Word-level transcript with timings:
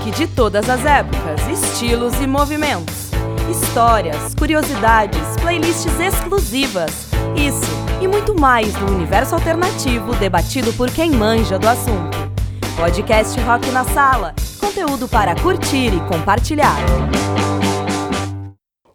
rock 0.00 0.10
de 0.12 0.26
todas 0.26 0.68
as 0.68 0.84
épocas, 0.84 1.46
estilos 1.48 2.14
e 2.20 2.26
movimentos. 2.26 3.10
Histórias, 3.50 4.34
curiosidades, 4.34 5.20
playlists 5.40 6.00
exclusivas. 6.00 7.08
Isso 7.36 7.70
e 8.00 8.08
muito 8.08 8.34
mais 8.38 8.72
no 8.80 8.94
universo 8.94 9.34
alternativo 9.34 10.14
debatido 10.16 10.72
por 10.72 10.90
quem 10.90 11.10
manja 11.10 11.58
do 11.58 11.68
assunto. 11.68 12.16
Podcast 12.76 13.38
Rock 13.40 13.70
na 13.70 13.84
Sala 13.84 14.34
conteúdo 14.58 15.08
para 15.08 15.34
curtir 15.34 15.92
e 15.92 16.00
compartilhar. 16.08 16.76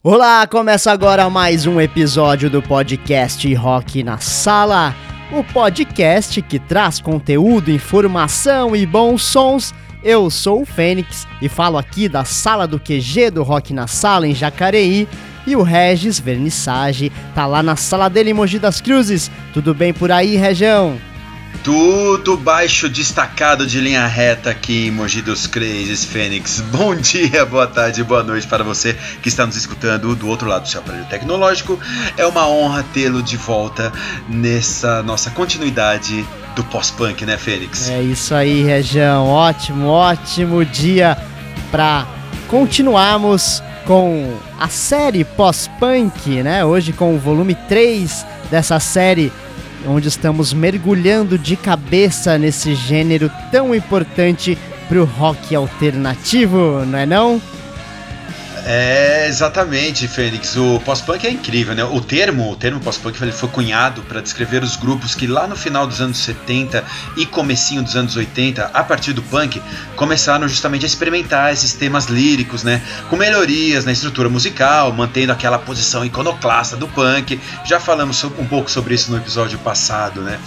Olá, 0.01 0.47
começa 0.47 0.91
agora 0.91 1.29
mais 1.29 1.67
um 1.67 1.81
episódio 1.81 2.49
do 2.49 2.61
podcast 2.61 3.53
Rock 3.55 4.03
na 4.03 4.17
Sala. 4.19 4.95
O 5.31 5.43
podcast 5.43 6.41
que 6.41 6.59
traz 6.59 7.01
conteúdo, 7.01 7.71
informação 7.71 8.75
e 8.75 8.85
bons 8.85 9.23
sons 9.23 9.73
eu 10.05 10.29
sou 10.29 10.61
o 10.61 10.65
Fênix 10.65 11.27
e 11.41 11.49
falo 11.49 11.79
aqui 11.79 12.07
da 12.07 12.23
sala 12.23 12.67
do 12.67 12.79
QG 12.79 13.31
do 13.31 13.41
Rock 13.41 13.73
na 13.73 13.87
Sala 13.87 14.27
em 14.27 14.35
Jacareí. 14.35 15.07
E 15.47 15.55
o 15.55 15.63
Regis 15.63 16.19
Vernissage 16.19 17.11
tá 17.33 17.47
lá 17.47 17.63
na 17.63 17.75
sala 17.75 18.07
dele 18.07 18.29
em 18.29 18.33
Mogi 18.33 18.59
das 18.59 18.79
Cruzes. 18.79 19.31
Tudo 19.51 19.73
bem 19.73 19.93
por 19.93 20.11
aí, 20.11 20.35
Região? 20.35 20.95
Tudo 21.63 22.37
baixo 22.37 22.87
destacado 22.89 23.65
de 23.65 23.79
linha 23.79 24.05
reta 24.05 24.49
aqui 24.49 24.87
em 24.87 24.91
Mogi 24.91 25.21
dos 25.21 25.47
Crazes 25.47 26.05
Fênix. 26.05 26.61
Bom 26.71 26.95
dia, 26.95 27.45
boa 27.45 27.67
tarde, 27.67 28.03
boa 28.03 28.23
noite 28.23 28.47
para 28.47 28.63
você 28.63 28.97
que 29.21 29.29
está 29.29 29.45
nos 29.45 29.55
escutando 29.55 30.15
do 30.15 30.27
outro 30.27 30.47
lado 30.47 30.63
do 30.63 30.69
seu 30.69 30.79
aparelho 30.79 31.05
tecnológico. 31.05 31.79
É 32.17 32.25
uma 32.25 32.47
honra 32.47 32.85
tê-lo 32.93 33.23
de 33.23 33.37
volta 33.37 33.91
nessa 34.29 35.01
nossa 35.03 35.31
continuidade 35.31 36.25
do 36.55 36.63
pós-punk, 36.63 37.25
né, 37.25 37.37
Fênix? 37.37 37.89
É 37.89 38.01
isso 38.01 38.33
aí, 38.33 38.63
Região. 38.63 39.27
Ótimo, 39.27 39.87
ótimo 39.87 40.63
dia 40.63 41.17
para 41.71 42.07
continuarmos 42.47 43.61
com 43.85 44.37
a 44.59 44.67
série 44.67 45.23
pós-punk, 45.23 46.41
né? 46.41 46.65
Hoje 46.65 46.91
com 46.93 47.15
o 47.15 47.19
volume 47.19 47.55
3 47.67 48.25
dessa 48.49 48.79
série, 48.79 49.31
onde 49.87 50.07
estamos 50.07 50.53
mergulhando 50.53 51.37
de 51.37 51.55
cabeça 51.55 52.37
nesse 52.37 52.75
gênero 52.75 53.31
tão 53.51 53.73
importante 53.73 54.57
pro 54.87 55.05
rock 55.05 55.55
alternativo, 55.55 56.85
não 56.85 56.99
é 56.99 57.05
não? 57.05 57.41
É, 58.67 59.27
exatamente, 59.27 60.07
Fênix. 60.07 60.55
O 60.57 60.79
pós-punk 60.83 61.27
é 61.27 61.29
incrível, 61.29 61.75
né? 61.75 61.83
O 61.83 62.01
termo, 62.01 62.51
o 62.51 62.55
termo 62.55 62.79
pós-punk 62.79 63.15
foi 63.31 63.49
cunhado 63.49 64.01
para 64.01 64.21
descrever 64.21 64.63
os 64.63 64.75
grupos 64.75 65.13
que 65.13 65.27
lá 65.27 65.45
no 65.45 65.55
final 65.55 65.85
dos 65.85 66.01
anos 66.01 66.17
70 66.17 66.83
e 67.15 67.27
comecinho 67.27 67.83
dos 67.83 67.95
anos 67.95 68.15
80, 68.15 68.71
a 68.73 68.83
partir 68.83 69.13
do 69.13 69.21
punk, 69.21 69.61
começaram 69.95 70.47
justamente 70.47 70.83
a 70.83 70.87
experimentar 70.87 71.53
esses 71.53 71.73
temas 71.73 72.05
líricos, 72.05 72.63
né? 72.63 72.81
Com 73.07 73.15
melhorias 73.15 73.85
na 73.85 73.91
estrutura 73.91 74.29
musical, 74.29 74.91
mantendo 74.91 75.31
aquela 75.31 75.59
posição 75.59 76.03
iconoclasta 76.03 76.75
do 76.75 76.87
punk. 76.87 77.39
Já 77.65 77.79
falamos 77.79 78.23
um 78.23 78.47
pouco 78.47 78.71
sobre 78.71 78.95
isso 78.95 79.11
no 79.11 79.17
episódio 79.17 79.59
passado, 79.59 80.21
né? 80.21 80.39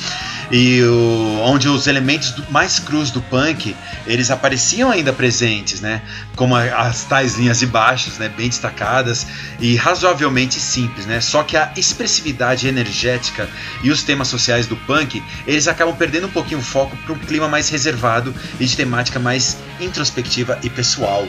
E 0.50 0.82
o, 0.82 1.40
onde 1.44 1.68
os 1.68 1.86
elementos 1.86 2.30
do, 2.30 2.50
mais 2.50 2.78
crus 2.78 3.10
do 3.10 3.20
punk 3.20 3.76
eles 4.06 4.30
apareciam 4.30 4.90
ainda 4.90 5.12
presentes, 5.12 5.80
né? 5.80 6.02
Como 6.34 6.56
a, 6.56 6.62
as 6.62 7.04
tais 7.04 7.36
linhas 7.36 7.58
de 7.58 7.66
baixos, 7.66 8.18
né? 8.18 8.28
Bem 8.28 8.48
destacadas 8.48 9.26
e 9.60 9.76
razoavelmente 9.76 10.58
simples, 10.58 11.06
né? 11.06 11.20
Só 11.20 11.42
que 11.42 11.56
a 11.56 11.72
expressividade 11.76 12.66
energética 12.66 13.48
e 13.82 13.90
os 13.90 14.02
temas 14.02 14.28
sociais 14.28 14.66
do 14.66 14.76
punk 14.76 15.22
eles 15.46 15.68
acabam 15.68 15.94
perdendo 15.94 16.26
um 16.26 16.30
pouquinho 16.30 16.60
o 16.60 16.62
foco 16.62 16.96
para 16.96 17.12
um 17.12 17.18
clima 17.18 17.48
mais 17.48 17.68
reservado 17.68 18.34
e 18.58 18.64
de 18.64 18.76
temática 18.76 19.18
mais 19.18 19.56
introspectiva 19.80 20.58
e 20.62 20.70
pessoal. 20.70 21.26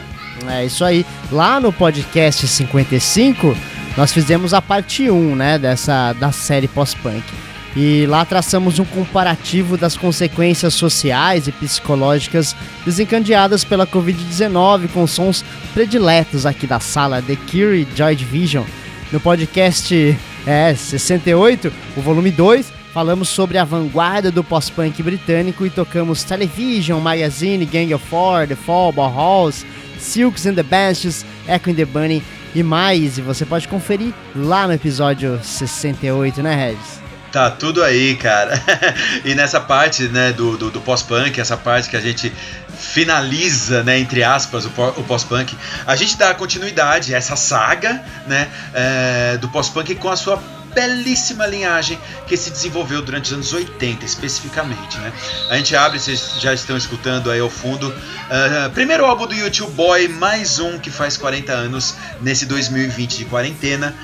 É 0.48 0.66
isso 0.66 0.86
aí. 0.86 1.06
Lá 1.32 1.60
no 1.60 1.74
podcast 1.74 2.48
55 2.48 3.56
nós 3.98 4.14
fizemos 4.14 4.54
a 4.54 4.62
parte 4.62 5.10
1, 5.10 5.36
né? 5.36 5.60
Dessa 5.60 6.14
da 6.14 6.32
série 6.32 6.68
pós-punk. 6.68 7.49
E 7.76 8.06
lá 8.08 8.26
traçamos 8.26 8.80
um 8.80 8.86
comparativo 8.86 9.78
das 9.78 9.96
consequências 9.96 10.74
sociais 10.74 11.48
e 11.48 11.52
psicológicas 11.52 12.56
desencadeadas 12.84 13.64
pela 13.64 13.86
Covid-19 13.86 14.90
com 14.92 15.06
sons 15.06 15.46
prediletos 15.74 16.46
aqui 16.46 16.66
da 16.66 16.80
sala 16.80 17.22
The 17.22 17.36
Cure 17.36 17.82
e 17.82 17.88
Joy 17.96 18.16
Division. 18.16 18.64
No 19.12 19.20
podcast 19.20 20.18
é, 20.48 20.74
68, 20.74 21.72
o 21.96 22.02
volume 22.02 22.32
2, 22.32 22.72
falamos 22.92 23.30
sobre 23.30 23.58
a 23.58 23.64
vanguarda 23.64 24.32
do 24.32 24.44
pós-punk 24.44 25.02
britânico 25.04 25.66
e 25.66 25.70
tocamos 25.70 26.24
Television, 26.24 27.00
Magazine, 27.00 27.66
Gang 27.66 27.94
of 27.94 28.06
Four, 28.08 28.48
The 28.48 28.56
Fall, 28.56 28.92
Bauhaus, 28.92 29.64
Silks 30.00 30.46
and 30.48 30.56
the 30.56 30.64
Banshees, 30.64 31.24
Echo 31.48 31.70
and 31.70 31.76
the 31.76 31.86
Bunny 31.86 32.24
e 32.56 32.64
mais. 32.64 33.18
E 33.18 33.22
você 33.22 33.46
pode 33.46 33.68
conferir 33.68 34.14
lá 34.36 34.66
no 34.66 34.74
episódio 34.74 35.40
68, 35.44 36.42
né, 36.42 36.56
Regis? 36.56 37.09
Tá 37.32 37.52
tudo 37.52 37.84
aí, 37.84 38.16
cara. 38.16 38.62
e 39.24 39.36
nessa 39.36 39.60
parte, 39.60 40.04
né, 40.08 40.34
do, 40.34 40.58
do, 40.58 40.72
do 40.72 40.82
pós-punk, 40.82 41.40
essa 41.40 41.56
parte 41.56 41.90
que 41.90 41.96
a 41.96 42.02
gente 42.02 42.34
finaliza, 42.78 43.84
né, 43.84 44.00
entre 44.00 44.24
aspas, 44.24 44.66
o, 44.66 44.70
o 44.98 45.04
pós-punk, 45.04 45.56
a 45.86 45.96
gente 45.96 46.18
dá 46.18 46.34
continuidade 46.34 47.14
a 47.14 47.18
essa 47.18 47.36
saga, 47.36 48.02
né, 48.26 48.48
é, 48.74 49.38
do 49.38 49.48
pós-punk 49.50 49.94
com 49.96 50.10
a 50.10 50.16
sua 50.16 50.42
belíssima 50.74 51.46
linhagem 51.46 52.00
que 52.28 52.38
se 52.38 52.50
desenvolveu 52.50 53.02
durante 53.02 53.26
os 53.26 53.34
anos 53.34 53.54
80, 53.54 54.06
especificamente, 54.06 54.98
né? 55.00 55.12
A 55.50 55.58
gente 55.58 55.76
abre, 55.76 56.00
vocês 56.00 56.36
já 56.40 56.54
estão 56.54 56.78
escutando 56.78 57.32
aí 57.32 57.40
ao 57.40 57.50
fundo, 57.50 57.90
uh, 57.90 58.70
primeiro 58.72 59.06
álbum 59.06 59.28
do 59.28 59.34
YouTube 59.34 59.72
Boy, 59.72 60.08
mais 60.08 60.60
um 60.60 60.78
que 60.78 60.92
faz 60.92 61.18
40 61.18 61.52
anos 61.52 61.96
nesse 62.22 62.46
2020 62.46 63.18
de 63.18 63.26
quarentena. 63.26 63.96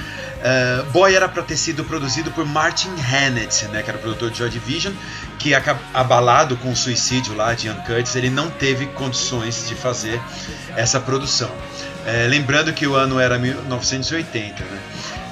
Uh, 0.45 0.83
Boy 0.91 1.16
era 1.16 1.28
para 1.28 1.41
ter 1.41 1.57
sido 1.57 1.83
produzido 1.83 2.29
por 2.29 2.45
Martin 2.45 2.94
Hannett, 3.00 3.66
né, 3.69 3.81
que 3.81 3.89
era 3.89 3.97
o 3.97 4.01
produtor 4.01 4.29
de 4.29 4.38
Joy 4.38 4.50
Division, 4.51 4.94
que 5.39 5.53
abalado 5.91 6.56
com 6.57 6.72
o 6.72 6.75
suicídio 6.75 7.35
lá 7.35 7.56
de 7.56 7.66
Ian 7.66 7.78
Curtis, 7.78 8.16
ele 8.16 8.29
não 8.29 8.51
teve 8.51 8.85
condições 8.88 9.67
de 9.67 9.73
fazer 9.73 10.22
essa 10.78 11.00
produção. 11.00 11.50
Uh, 11.50 12.29
lembrando 12.29 12.72
que 12.73 12.85
o 12.85 12.94
ano 12.94 13.19
era 13.19 13.39
1980, 13.39 14.63
né? 14.63 14.79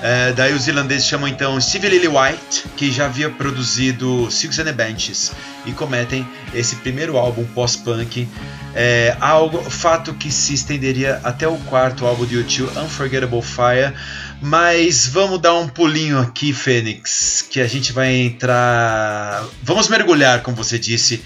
Uh, 0.03 0.33
daí 0.33 0.51
os 0.51 0.67
irlandeses 0.67 1.05
chamam 1.05 1.27
então 1.27 1.61
Steve 1.61 1.87
Lillywhite, 1.89 2.65
que 2.75 2.91
já 2.91 3.05
havia 3.05 3.29
produzido 3.29 4.29
Silks 4.31 4.57
and 4.57 4.65
the 4.65 4.73
Benches, 4.73 5.31
e 5.63 5.71
cometem 5.71 6.27
esse 6.55 6.77
primeiro 6.77 7.17
álbum 7.17 7.45
pós-punk, 7.45 8.27
é, 8.75 9.15
algo, 9.19 9.61
fato 9.69 10.13
que 10.13 10.31
se 10.31 10.53
estenderia 10.55 11.21
até 11.23 11.47
o 11.47 11.55
quarto 11.57 12.05
álbum 12.05 12.25
de 12.25 12.37
U2, 12.37 12.83
Unforgettable 12.83 13.41
Fire, 13.41 13.93
mas 14.43 15.07
vamos 15.07 15.39
dar 15.39 15.53
um 15.53 15.69
pulinho 15.69 16.19
aqui, 16.19 16.51
Fênix, 16.51 17.45
que 17.49 17.61
a 17.61 17.67
gente 17.67 17.93
vai 17.93 18.13
entrar. 18.13 19.41
Vamos 19.63 19.87
mergulhar, 19.87 20.41
como 20.41 20.57
você 20.57 20.77
disse, 20.77 21.23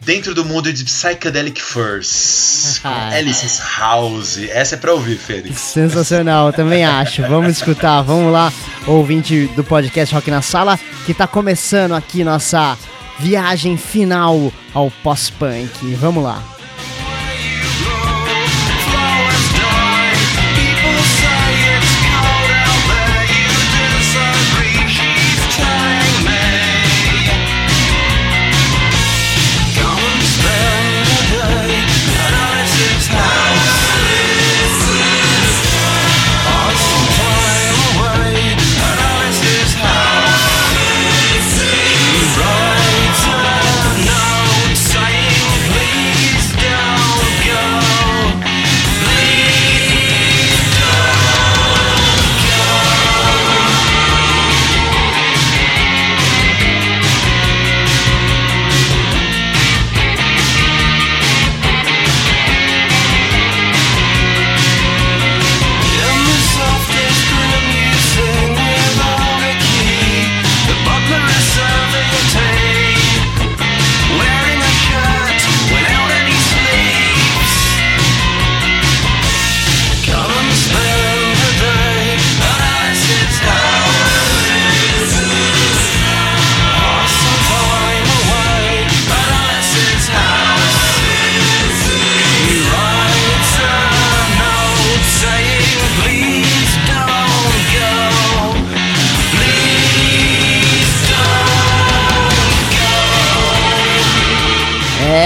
dentro 0.00 0.32
do 0.32 0.44
mundo 0.44 0.72
de 0.72 0.84
Psychedelic 0.84 1.60
Furs, 1.60 2.78
com 2.82 2.88
Alice's 2.88 3.60
House. 3.76 4.38
Essa 4.48 4.76
é 4.76 4.78
pra 4.78 4.92
ouvir, 4.92 5.18
Fênix. 5.18 5.60
Sensacional, 5.60 6.52
também 6.52 6.84
acho. 6.84 7.22
Vamos 7.22 7.50
escutar, 7.56 8.00
vamos 8.02 8.32
lá, 8.32 8.52
ouvinte 8.86 9.48
do 9.56 9.64
podcast 9.64 10.14
Rock 10.14 10.30
na 10.30 10.40
Sala, 10.40 10.78
que 11.04 11.12
tá 11.12 11.26
começando 11.26 11.96
aqui 11.96 12.22
nossa 12.22 12.78
viagem 13.18 13.76
final 13.76 14.52
ao 14.72 14.88
pós-punk. 15.02 15.96
Vamos 15.96 16.22
lá. 16.22 16.51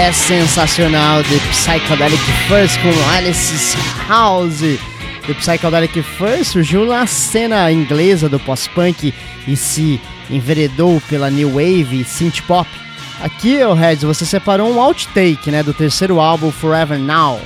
É 0.07 0.11
sensacional. 0.13 1.21
The 1.23 1.37
Psychedelic 1.51 2.23
First 2.47 2.79
com 2.79 3.09
Alice's 3.11 3.75
House. 4.07 4.61
The 5.25 5.33
Psychedelic 5.33 6.01
First 6.01 6.53
surgiu 6.53 6.85
na 6.85 7.05
cena 7.05 7.69
inglesa 7.69 8.29
do 8.29 8.39
pós-punk 8.39 9.13
e 9.45 9.57
se 9.57 9.99
enveredou 10.29 11.01
pela 11.09 11.29
new 11.29 11.55
wave 11.55 12.05
synth 12.05 12.41
pop. 12.43 12.69
Aqui, 13.21 13.61
o 13.61 13.73
Reds, 13.73 14.03
você 14.03 14.25
separou 14.25 14.71
um 14.71 14.79
outtake, 14.79 15.51
né, 15.51 15.61
do 15.61 15.73
terceiro 15.73 16.21
álbum 16.21 16.51
Forever 16.51 16.97
Now. 16.97 17.41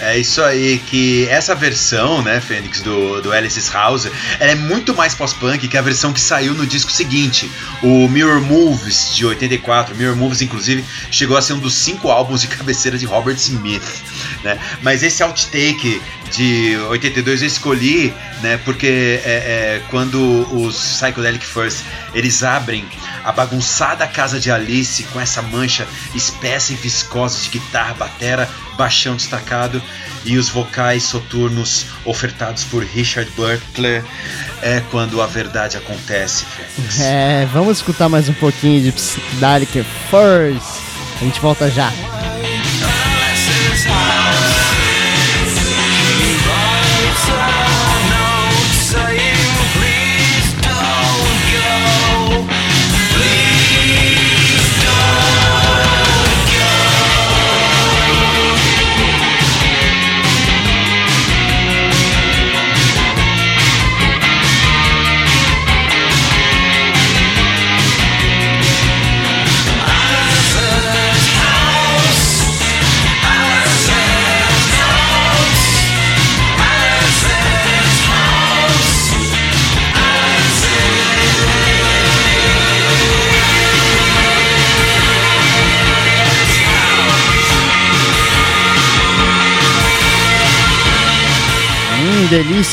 É 0.00 0.18
isso 0.18 0.42
aí, 0.42 0.78
que 0.78 1.26
essa 1.28 1.54
versão, 1.54 2.20
né, 2.20 2.40
Fênix, 2.40 2.80
do, 2.80 3.22
do 3.22 3.32
Alice's 3.32 3.68
House, 3.68 4.08
ela 4.40 4.50
é 4.50 4.54
muito 4.54 4.94
mais 4.94 5.14
pós-punk 5.14 5.68
que 5.68 5.78
a 5.78 5.82
versão 5.82 6.12
que 6.12 6.20
saiu 6.20 6.52
no 6.52 6.66
disco 6.66 6.90
seguinte, 6.90 7.50
o 7.82 8.08
Mirror 8.08 8.40
Moves, 8.40 9.14
de 9.14 9.24
84. 9.24 9.94
Mirror 9.94 10.16
Moves, 10.16 10.42
inclusive, 10.42 10.84
chegou 11.10 11.36
a 11.36 11.42
ser 11.42 11.52
um 11.52 11.60
dos 11.60 11.74
cinco 11.74 12.10
álbuns 12.10 12.40
de 12.40 12.48
cabeceira 12.48 12.98
de 12.98 13.06
Robert 13.06 13.36
Smith, 13.36 14.02
né? 14.42 14.58
Mas 14.82 15.02
esse 15.02 15.22
outtake 15.22 16.02
de 16.36 16.76
82 16.88 17.42
eu 17.42 17.46
escolhi, 17.46 18.12
né, 18.42 18.58
porque 18.64 19.20
é, 19.24 19.30
é, 19.30 19.82
quando 19.90 20.18
os 20.52 20.76
Psychedelic 20.76 21.46
First, 21.46 21.84
eles 22.12 22.42
abrem 22.42 22.84
a 23.24 23.32
bagunçada 23.32 24.06
casa 24.06 24.40
de 24.40 24.50
Alice 24.50 25.02
com 25.04 25.20
essa 25.20 25.40
mancha 25.40 25.86
espessa 26.14 26.72
e 26.72 26.76
viscosa 26.76 27.40
de 27.40 27.50
guitarra, 27.50 27.94
batera, 27.94 28.48
baixão 28.76 29.16
destacado 29.16 29.80
e 30.24 30.36
os 30.36 30.48
vocais 30.48 31.04
soturnos 31.04 31.86
ofertados 32.04 32.64
por 32.64 32.82
Richard 32.82 33.30
Butler 33.36 34.04
é 34.62 34.82
quando 34.90 35.20
a 35.22 35.26
verdade 35.26 35.76
acontece, 35.76 36.44
Fênix. 36.44 37.00
É, 37.00 37.46
vamos 37.52 37.78
escutar 37.78 38.08
mais 38.08 38.28
um 38.28 38.34
pouquinho 38.34 38.82
de 38.82 38.92
Psychedelic 38.92 39.84
First. 40.10 40.82
A 41.20 41.24
gente 41.24 41.40
volta 41.40 41.70
já. 41.70 41.92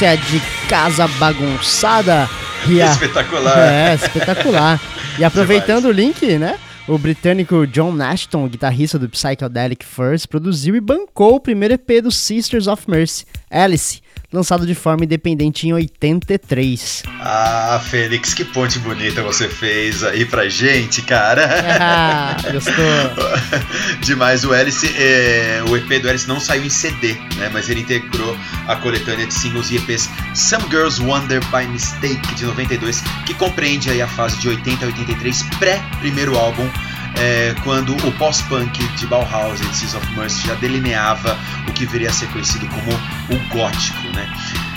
Delícia 0.02 0.18
de 0.18 0.42
casa 0.68 1.08
bagunçada. 1.08 2.28
E 2.68 2.82
a... 2.82 2.88
Espetacular. 2.88 3.58
É, 3.58 3.94
espetacular. 3.94 4.82
E 5.20 5.24
aproveitando 5.24 5.86
o 5.86 5.92
link, 5.92 6.26
né? 6.38 6.58
O 6.88 6.98
britânico 6.98 7.68
John 7.68 7.92
Nashton, 7.92 8.48
guitarrista 8.48 8.98
do 8.98 9.08
Psychedelic 9.08 9.86
First, 9.86 10.28
produziu 10.28 10.76
e 10.76 10.82
bancou 10.82 11.36
o 11.36 11.40
primeiro 11.40 11.76
EP 11.76 12.02
do 12.02 12.12
Sisters 12.12 12.66
of 12.66 12.90
Mercy, 12.90 13.26
Alice, 13.50 14.01
lançado 14.32 14.66
de 14.66 14.74
forma 14.74 15.04
independente 15.04 15.68
em 15.68 15.74
83. 15.74 17.04
Ah, 17.20 17.82
Félix, 17.90 18.34
que 18.34 18.46
ponte 18.46 18.80
bonita 18.80 19.22
você 19.22 19.50
fez 19.50 20.04
aí 20.04 20.26
pra 20.26 20.48
gente, 20.48 21.02
cara. 21.02 21.48
Ah, 21.80 22.38
gostou. 22.52 22.74
Demais, 24.02 24.44
o 24.44 24.54
Alice, 24.54 24.88
é, 24.98 25.62
o 25.68 25.76
EP 25.76 26.02
do 26.02 26.10
Alice 26.10 26.28
não 26.28 26.40
saiu 26.40 26.64
em 26.64 26.70
CD, 26.70 27.14
né, 27.36 27.50
mas 27.52 27.70
ele 27.70 27.82
integrou 27.82 28.38
a 28.68 28.76
coletânea 28.76 29.28
de 29.28 29.34
singles 29.34 29.70
e 29.72 29.78
EPs 29.78 30.10
Some 30.34 30.66
Girls 30.70 31.02
Wonder 31.02 31.42
by 31.48 31.68
Mistake, 31.68 32.36
de 32.36 32.46
92, 32.46 33.02
que 33.26 33.34
compreende 33.34 33.90
aí 33.90 34.02
a 34.02 34.08
fase 34.08 34.40
de 34.40 34.48
80 34.48 34.86
a 34.86 34.88
83, 34.88 35.44
pré-primeiro 35.60 36.38
álbum 36.38 36.70
é, 37.18 37.54
quando 37.64 37.96
o 38.08 38.12
pós-punk 38.14 38.84
de 38.96 39.06
Bauhaus 39.06 39.60
e 39.60 39.76
Seas 39.76 39.96
of 39.96 40.08
Mercy 40.18 40.48
já 40.48 40.54
delineava 40.56 41.38
o 41.68 41.74
que 41.74 41.86
viria 41.86 42.10
a 42.10 42.14
ser 42.14 42.28
conhecido 42.28 42.68
como 42.68 42.92
o 42.92 43.48
gótico, 43.50 44.08
né? 44.16 44.28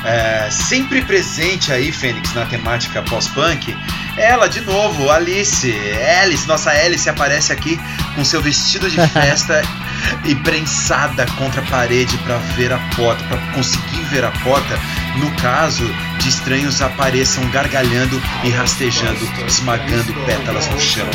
É, 0.04 0.50
sempre 0.50 1.02
presente 1.02 1.72
aí, 1.72 1.90
Fênix, 1.90 2.34
na 2.34 2.44
temática 2.44 3.02
pós-punk, 3.02 3.74
ela, 4.16 4.48
de 4.48 4.60
novo, 4.60 5.10
Alice, 5.10 5.74
Alice, 6.22 6.46
nossa 6.46 6.70
Alice 6.70 7.08
aparece 7.08 7.52
aqui 7.52 7.80
com 8.14 8.24
seu 8.24 8.40
vestido 8.40 8.88
de 8.88 8.96
festa 9.08 9.62
e 10.24 10.34
prensada 10.36 11.26
contra 11.38 11.62
a 11.62 11.64
parede 11.66 12.16
para 12.18 12.36
ver 12.38 12.72
a 12.72 12.78
porta, 12.94 13.24
para 13.24 13.38
conseguir 13.52 14.02
ver 14.10 14.24
a 14.24 14.30
porta, 14.30 14.78
no 15.16 15.30
caso 15.36 15.84
de 16.18 16.28
estranhos 16.28 16.80
apareçam 16.80 17.48
gargalhando 17.50 18.20
e 18.44 18.50
rastejando, 18.50 19.20
esmagando 19.46 20.12
pétalas 20.26 20.68
no 20.68 20.80
chão. 20.80 21.08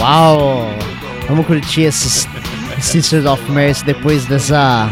Uau! 0.00 0.70
Vamos 1.28 1.46
curtir 1.46 1.82
esses 1.82 2.26
Sisters 2.80 3.26
of 3.26 3.42
Mercy 3.50 3.84
depois 3.84 4.24
dessa 4.26 4.88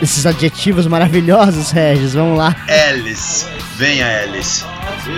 esses 0.00 0.26
adjetivos 0.26 0.86
maravilhosos, 0.86 1.70
Regis. 1.72 2.14
Vamos 2.14 2.38
lá. 2.38 2.54
Alice, 2.68 3.46
venha 3.76 4.06
Alice. 4.22 4.64
Come 5.04 5.12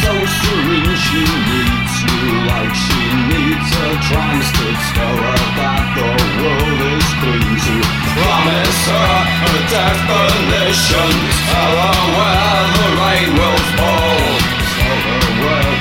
So 0.00 0.12
serene 0.12 0.96
she 0.96 1.20
needs 1.20 1.94
you 2.02 2.16
like 2.46 2.74
she 2.74 3.00
needs 3.28 3.68
a 3.76 3.92
trance 4.08 4.48
to 4.52 4.66
tell 4.94 5.16
her 5.16 5.40
that 5.56 5.84
the 5.94 6.08
world 6.40 6.80
is 6.96 7.08
clean 7.20 7.52
to 7.66 7.74
promise 8.14 8.82
her 8.88 9.12
a 9.44 9.60
definition. 9.68 11.10
Tell 11.50 11.74
her 11.82 11.98
where 12.16 12.64
the 12.76 12.88
rain 12.96 13.28
will 13.34 13.60
fall 13.76 14.05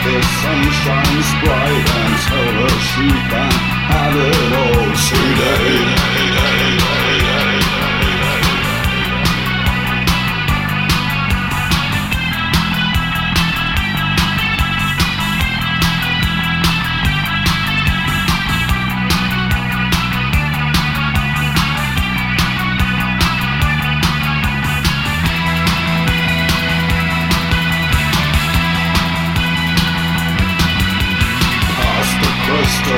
the 0.05 0.21
sun 0.21 0.61
shines 0.83 1.29
bright 1.41 1.85
and 2.01 2.15
her 2.29 2.69
she 2.77 3.09
can 3.31 3.51
have 3.89 4.15
it 4.15 4.53
all 4.53 4.93
today. 5.09 6.14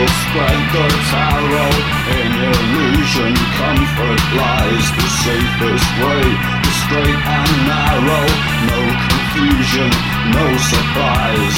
Spread 0.06 0.62
the 0.74 0.88
tarot 1.10 1.74
In 2.22 2.32
illusion 2.52 3.34
comfort 3.58 4.22
lies 4.38 4.86
the 4.94 5.08
safest 5.26 5.90
way. 6.04 6.26
The 6.64 6.74
straight 6.86 7.22
and 7.38 7.54
narrow, 7.66 8.26
no 8.70 8.82
confusion, 9.10 9.90
no 10.38 10.46
surprise. 10.72 11.58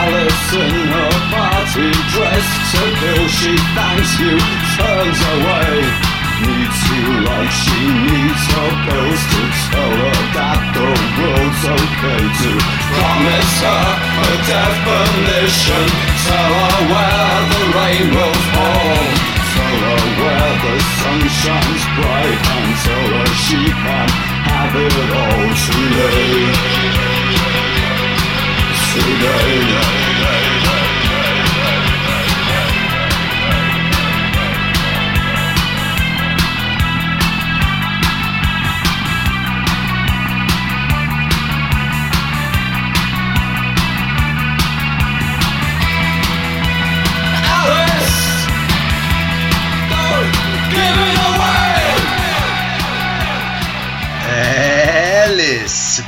Alice 0.00 0.52
in 0.54 0.74
her 0.94 1.14
party 1.32 1.90
dress 2.12 2.46
to 2.72 2.82
kill 3.00 3.24
She 3.28 3.56
thanks 3.74 4.12
you, 4.20 4.36
turns 4.76 5.20
away 5.34 6.17
needs 6.40 6.80
you. 6.90 7.04
like 7.26 7.50
she 7.50 7.78
needs 8.06 8.42
her 8.54 8.70
pills 8.86 9.22
to 9.32 9.42
tell 9.70 9.94
her 10.02 10.18
that 10.36 10.60
the 10.74 10.88
world's 11.18 11.62
okay 11.66 12.24
to 12.42 12.50
promise 12.94 13.54
her 13.66 13.86
a 14.22 14.32
definition 14.46 15.86
tell 16.26 16.52
her 16.62 16.78
where 16.92 17.38
the 17.50 17.62
rain 17.74 18.06
will 18.14 18.38
fall 18.54 19.06
tell 19.54 19.78
her 19.88 20.02
where 20.20 20.54
the 20.62 20.74
sun 20.98 21.20
shines 21.26 21.84
bright 21.98 22.40
and 22.54 22.70
tell 22.86 23.08
her 23.18 23.28
she 23.42 23.60
can 23.82 24.08
have 24.46 24.74
it 24.78 25.10
all 25.18 25.48
today 25.66 26.78
today 28.94 30.17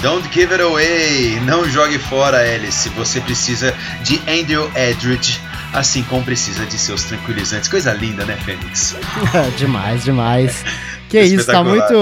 Don't 0.03 0.29
give 0.33 0.53
it 0.53 0.61
away. 0.61 1.39
Não 1.47 1.69
jogue 1.71 1.99
fora, 2.01 2.39
Alice. 2.39 2.89
Você 2.89 3.21
precisa 3.21 3.73
de 4.03 4.21
Andrew 4.29 4.69
Edridge, 4.75 5.41
assim 5.73 6.03
como 6.03 6.25
precisa 6.25 6.67
de 6.67 6.77
seus 6.77 7.05
tranquilizantes. 7.05 7.69
Coisa 7.69 7.93
linda, 7.93 8.25
né, 8.25 8.37
Fênix? 8.45 8.97
demais, 9.57 10.03
demais. 10.03 10.65
Que 11.09 11.21
isso, 11.23 11.47
tá 11.47 11.63
muito. 11.63 11.95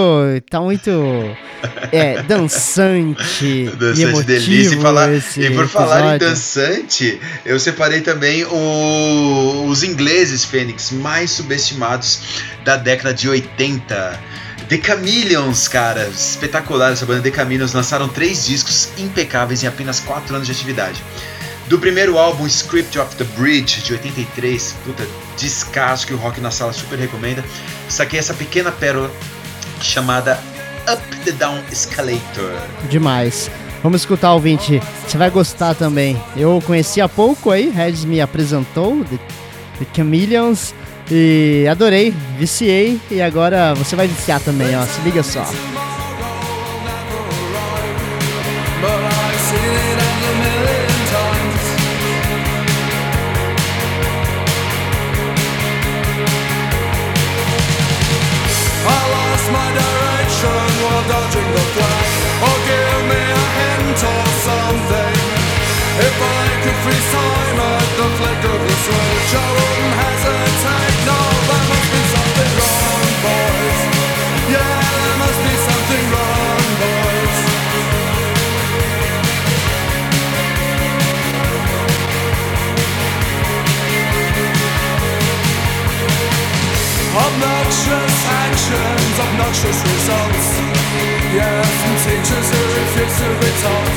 Tá 0.49 0.61
muito. 0.63 0.91
É, 1.93 2.23
dançante. 2.23 3.65
dançante 3.77 4.01
e 4.01 4.03
emotivo 4.05 4.23
delícia. 4.23 4.75
E, 4.75 4.81
falar, 4.81 5.11
e 5.13 5.51
por 5.51 5.69
falar 5.69 6.15
em 6.15 6.19
dançante, 6.19 7.21
eu 7.45 7.61
separei 7.61 8.01
também 8.01 8.47
o, 8.47 9.67
os 9.69 9.83
ingleses, 9.83 10.47
Fênix, 10.47 10.93
mais 10.93 11.31
subestimados 11.31 12.21
da 12.65 12.77
década 12.77 13.13
de 13.13 13.29
80. 13.29 14.19
The 14.69 14.79
Chameleons, 14.85 15.67
cara, 15.67 16.09
espetacular 16.09 16.93
essa 16.93 17.07
banda. 17.07 17.23
The 17.23 17.35
Chameleons 17.35 17.73
lançaram 17.73 18.07
três 18.07 18.47
discos 18.47 18.91
impecáveis 18.99 19.65
em 19.65 19.67
apenas 19.67 19.99
quatro 19.99 20.35
anos 20.35 20.47
de 20.47 20.53
atividade. 20.53 21.03
Do 21.69 21.79
primeiro 21.79 22.19
álbum 22.19 22.47
Script 22.47 22.99
of 22.99 23.17
the 23.17 23.25
Bridge, 23.39 23.81
de 23.83 23.93
83, 23.95 24.75
puta, 24.85 25.07
descasso 25.39 26.07
que 26.07 26.13
o 26.13 26.19
Rock 26.19 26.41
na 26.41 26.51
Sala 26.51 26.73
super 26.73 26.99
recomenda, 26.99 27.43
saquei 27.89 28.19
essa 28.19 28.35
pequena 28.35 28.71
pérola 28.71 29.11
chamada 29.81 30.39
Up 30.91 31.17
the 31.25 31.33
Down 31.33 31.63
Escalator. 31.71 32.53
Demais. 32.91 33.51
Vamos 33.83 34.03
escutar, 34.03 34.35
ouvinte. 34.35 34.83
Você 35.07 35.17
vai 35.17 35.31
gostar 35.31 35.75
também. 35.75 36.21
Eu 36.37 36.63
conheci 36.67 37.01
há 37.01 37.09
pouco 37.09 37.51
aí, 37.51 37.71
Regis 37.71 38.05
me 38.05 38.21
apresentou, 38.21 39.03
The, 39.05 39.19
the 39.79 39.87
Chameleons. 39.95 40.75
E 41.11 41.67
adorei, 41.71 42.15
viciei 42.37 43.01
e 43.11 43.23
agora 43.23 43.75
você 43.75 43.97
vai 43.97 44.07
viciar 44.07 44.41
também, 44.41 44.77
ó. 44.77 44.83
Se 44.83 45.01
liga 45.01 45.23
só. 45.23 45.43
If 66.01 66.15
I 66.15 66.63
could 66.63 66.79
freeze 66.85 67.11
time 67.11 67.59
at 67.59 67.89
the 67.99 68.07
flick 68.19 68.45
of 68.47 68.63
a 68.63 68.75
switch, 68.87 69.35
I 69.35 69.47
wouldn't 69.51 70.18
Obnoxious 87.19 88.17
actions, 88.47 89.15
obnoxious 89.19 89.79
results. 89.91 90.47
Yes, 91.35 91.67
and 91.87 91.99
teachers 92.07 92.47
who 92.53 92.63
refuse 92.79 93.17
to 93.19 93.29
be 93.43 93.51
taught. 93.63 93.97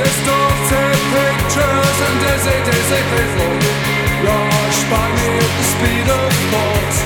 Distorted 0.00 0.98
pictures 1.12 1.98
and 2.06 2.16
dizzy, 2.24 2.56
dizzy 2.68 3.02
people 3.12 3.52
rush 4.24 4.80
by 4.88 5.06
me 5.16 5.28
at 5.44 5.52
the 5.58 5.64
speed 5.72 6.06
of 6.08 6.32
thought. 6.52 6.96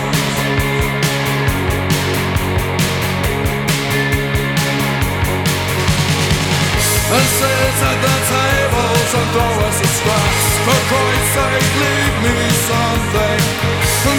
and 7.12 7.26
sit 7.26 7.82
at 7.90 7.98
the 8.02 8.59
tables 8.70 9.12
and 9.14 9.28
throw 9.34 9.66
us 9.66 9.78
a 9.80 9.88
scraps. 9.98 10.46
For 10.66 10.80
Christ's 10.90 11.30
sake, 11.34 11.70
leave 11.82 12.16
me 12.24 12.36
something. 12.70 13.40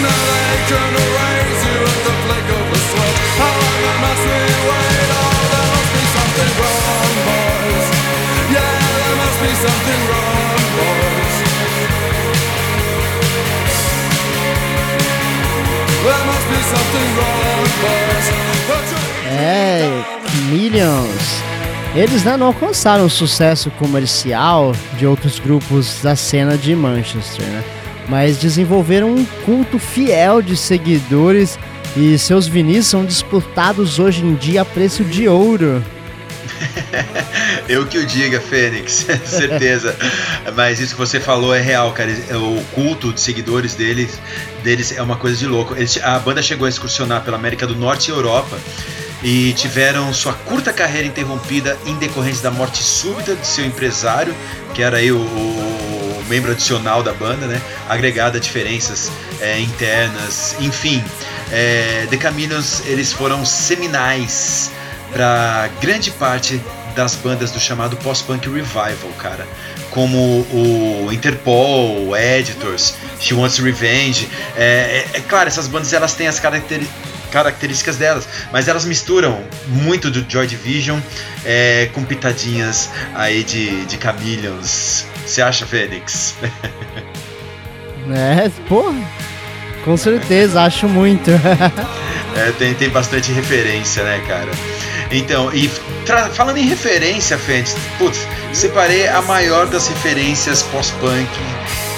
Now 0.02 0.22
they 0.32 0.56
can 0.70 0.92
erase 1.04 1.62
you 1.68 1.78
at 1.92 2.00
the 2.06 2.14
flick 2.24 2.48
of 2.58 2.66
a 2.72 2.80
switch. 2.90 3.20
How 3.38 3.54
long 3.62 3.96
must 4.02 4.24
we 4.26 4.40
wait? 4.68 5.08
Oh, 5.12 5.40
there 5.52 5.68
must 5.74 5.90
be 5.94 6.02
something 6.16 6.52
wrong, 6.60 7.12
boys. 7.28 7.86
Yeah, 8.56 8.78
there 8.98 9.16
must 9.22 9.38
be 9.42 9.52
something 9.66 10.02
wrong, 10.10 10.60
boys. 10.80 11.36
There 16.02 16.24
must 16.30 16.46
be 16.50 16.60
something 16.72 17.08
wrong, 17.18 17.62
boys. 17.84 18.26
Hey, 19.32 19.86
millions. 20.50 21.51
Eles 21.94 22.24
né, 22.24 22.38
não 22.38 22.46
alcançaram 22.46 23.04
o 23.04 23.10
sucesso 23.10 23.70
comercial 23.72 24.74
de 24.96 25.06
outros 25.06 25.38
grupos 25.38 26.00
da 26.02 26.16
cena 26.16 26.56
de 26.56 26.74
Manchester, 26.74 27.44
né? 27.44 27.62
mas 28.08 28.38
desenvolveram 28.38 29.14
um 29.14 29.24
culto 29.44 29.78
fiel 29.78 30.40
de 30.40 30.56
seguidores 30.56 31.58
e 31.94 32.16
seus 32.16 32.46
vinis 32.46 32.86
são 32.86 33.04
disputados 33.04 33.98
hoje 33.98 34.24
em 34.24 34.34
dia 34.34 34.62
a 34.62 34.64
preço 34.64 35.04
de 35.04 35.28
ouro. 35.28 35.84
Eu 37.68 37.86
que 37.86 37.98
o 37.98 38.06
diga, 38.06 38.40
Fênix, 38.40 39.06
certeza. 39.26 39.94
Mas 40.56 40.80
isso 40.80 40.94
que 40.94 40.98
você 40.98 41.20
falou 41.20 41.54
é 41.54 41.60
real, 41.60 41.92
cara. 41.92 42.10
O 42.38 42.64
culto 42.74 43.12
de 43.12 43.20
seguidores 43.20 43.74
deles, 43.74 44.18
deles 44.64 44.96
é 44.96 45.02
uma 45.02 45.16
coisa 45.16 45.36
de 45.36 45.46
louco. 45.46 45.74
Eles, 45.74 45.98
a 46.02 46.18
banda 46.18 46.40
chegou 46.42 46.64
a 46.64 46.68
excursionar 46.68 47.22
pela 47.22 47.36
América 47.36 47.66
do 47.66 47.76
Norte 47.76 48.08
e 48.08 48.10
Europa 48.10 48.58
e 49.22 49.52
tiveram 49.52 50.12
sua 50.12 50.32
curta 50.32 50.72
carreira 50.72 51.06
interrompida 51.06 51.78
em 51.86 51.96
decorrência 51.96 52.42
da 52.42 52.50
morte 52.50 52.82
súbita 52.82 53.34
de 53.36 53.46
seu 53.46 53.64
empresário, 53.64 54.34
que 54.74 54.82
era 54.82 54.96
aí 54.96 55.12
o, 55.12 55.18
o 55.18 56.24
membro 56.28 56.50
adicional 56.50 57.02
da 57.02 57.12
banda, 57.12 57.46
né? 57.46 57.60
Agregada 57.88 58.38
a 58.38 58.40
diferenças 58.40 59.10
é, 59.40 59.60
internas, 59.60 60.56
enfim. 60.60 61.02
É, 61.50 62.06
The 62.10 62.16
Caminos, 62.16 62.82
eles 62.86 63.12
foram 63.12 63.44
seminais 63.44 64.70
para 65.12 65.68
grande 65.80 66.10
parte 66.10 66.60
das 66.96 67.14
bandas 67.14 67.50
do 67.50 67.60
chamado 67.60 67.96
post-punk 67.98 68.48
revival, 68.48 69.10
cara, 69.18 69.46
como 69.90 70.46
o 70.52 71.08
Interpol, 71.12 72.08
o 72.08 72.16
Editors, 72.16 72.94
She 73.20 73.34
Wants 73.34 73.58
Revenge. 73.58 74.28
É, 74.56 75.06
é, 75.14 75.18
é 75.18 75.20
claro, 75.20 75.48
essas 75.48 75.68
bandas 75.68 75.92
elas 75.92 76.14
têm 76.14 76.26
as 76.26 76.40
características 76.40 77.11
características 77.32 77.96
delas, 77.96 78.28
mas 78.52 78.68
elas 78.68 78.84
misturam 78.84 79.42
muito 79.66 80.10
do 80.10 80.24
Joy 80.30 80.46
Division 80.46 81.00
é, 81.44 81.88
com 81.92 82.04
pitadinhas 82.04 82.90
aí 83.14 83.42
de, 83.42 83.86
de 83.86 84.00
Chameleons. 84.00 85.06
Você 85.26 85.40
acha, 85.40 85.64
Fênix? 85.66 86.34
é, 88.12 88.50
porra, 88.68 88.94
com 89.84 89.96
certeza, 89.96 90.60
acho 90.60 90.86
muito. 90.88 91.30
é, 92.36 92.52
tem, 92.58 92.74
tem 92.74 92.90
bastante 92.90 93.32
referência, 93.32 94.04
né, 94.04 94.22
cara? 94.28 94.50
Então, 95.10 95.52
e 95.52 95.70
falando 96.34 96.58
em 96.58 96.66
referência, 96.66 97.38
Fênix, 97.38 97.76
putz, 97.98 98.26
separei 98.52 99.08
a 99.08 99.22
maior 99.22 99.66
das 99.66 99.88
referências 99.88 100.62
pós-punk 100.62 101.28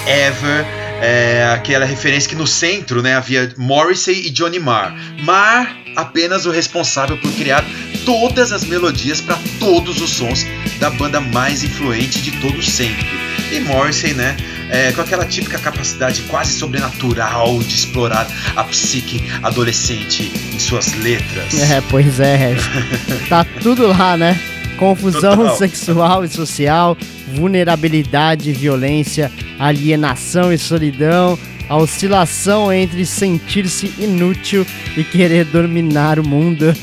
ever 0.07 0.65
é, 1.05 1.53
aquela 1.53 1.85
referência 1.85 2.27
que 2.27 2.35
no 2.35 2.47
centro 2.47 3.03
né, 3.03 3.15
havia 3.15 3.53
Morrissey 3.57 4.25
e 4.25 4.29
Johnny 4.31 4.59
Marr. 4.59 4.95
Marr 5.21 5.77
apenas 5.95 6.47
o 6.47 6.51
responsável 6.51 7.15
por 7.17 7.31
criar 7.33 7.63
todas 8.05 8.51
as 8.51 8.63
melodias 8.63 9.21
para 9.21 9.37
todos 9.59 10.01
os 10.01 10.09
sons 10.09 10.45
da 10.79 10.89
banda 10.89 11.21
mais 11.21 11.63
influente 11.63 12.21
de 12.21 12.31
todos 12.41 12.67
sempre. 12.67 13.05
E 13.51 13.59
Morrissey, 13.59 14.13
né, 14.15 14.35
é, 14.71 14.91
com 14.93 15.01
aquela 15.01 15.25
típica 15.25 15.59
capacidade 15.59 16.23
quase 16.23 16.53
sobrenatural 16.53 17.59
de 17.59 17.75
explorar 17.75 18.27
a 18.55 18.63
psique 18.63 19.23
adolescente 19.43 20.31
em 20.53 20.59
suas 20.59 20.91
letras. 20.95 21.53
É, 21.69 21.81
pois 21.87 22.19
é, 22.19 22.55
tá 23.29 23.45
tudo 23.61 23.87
lá, 23.87 24.17
né? 24.17 24.39
Confusão 24.77 25.37
Total. 25.37 25.57
sexual 25.57 26.25
e 26.25 26.27
social, 26.27 26.97
vulnerabilidade 27.35 28.51
violência, 28.53 29.31
alienação 29.59 30.51
e 30.51 30.57
solidão, 30.57 31.37
a 31.67 31.77
oscilação 31.77 32.71
entre 32.71 33.05
sentir-se 33.05 33.93
inútil 33.97 34.65
e 34.95 35.03
querer 35.03 35.45
dominar 35.45 36.19
o 36.19 36.27
mundo. 36.27 36.73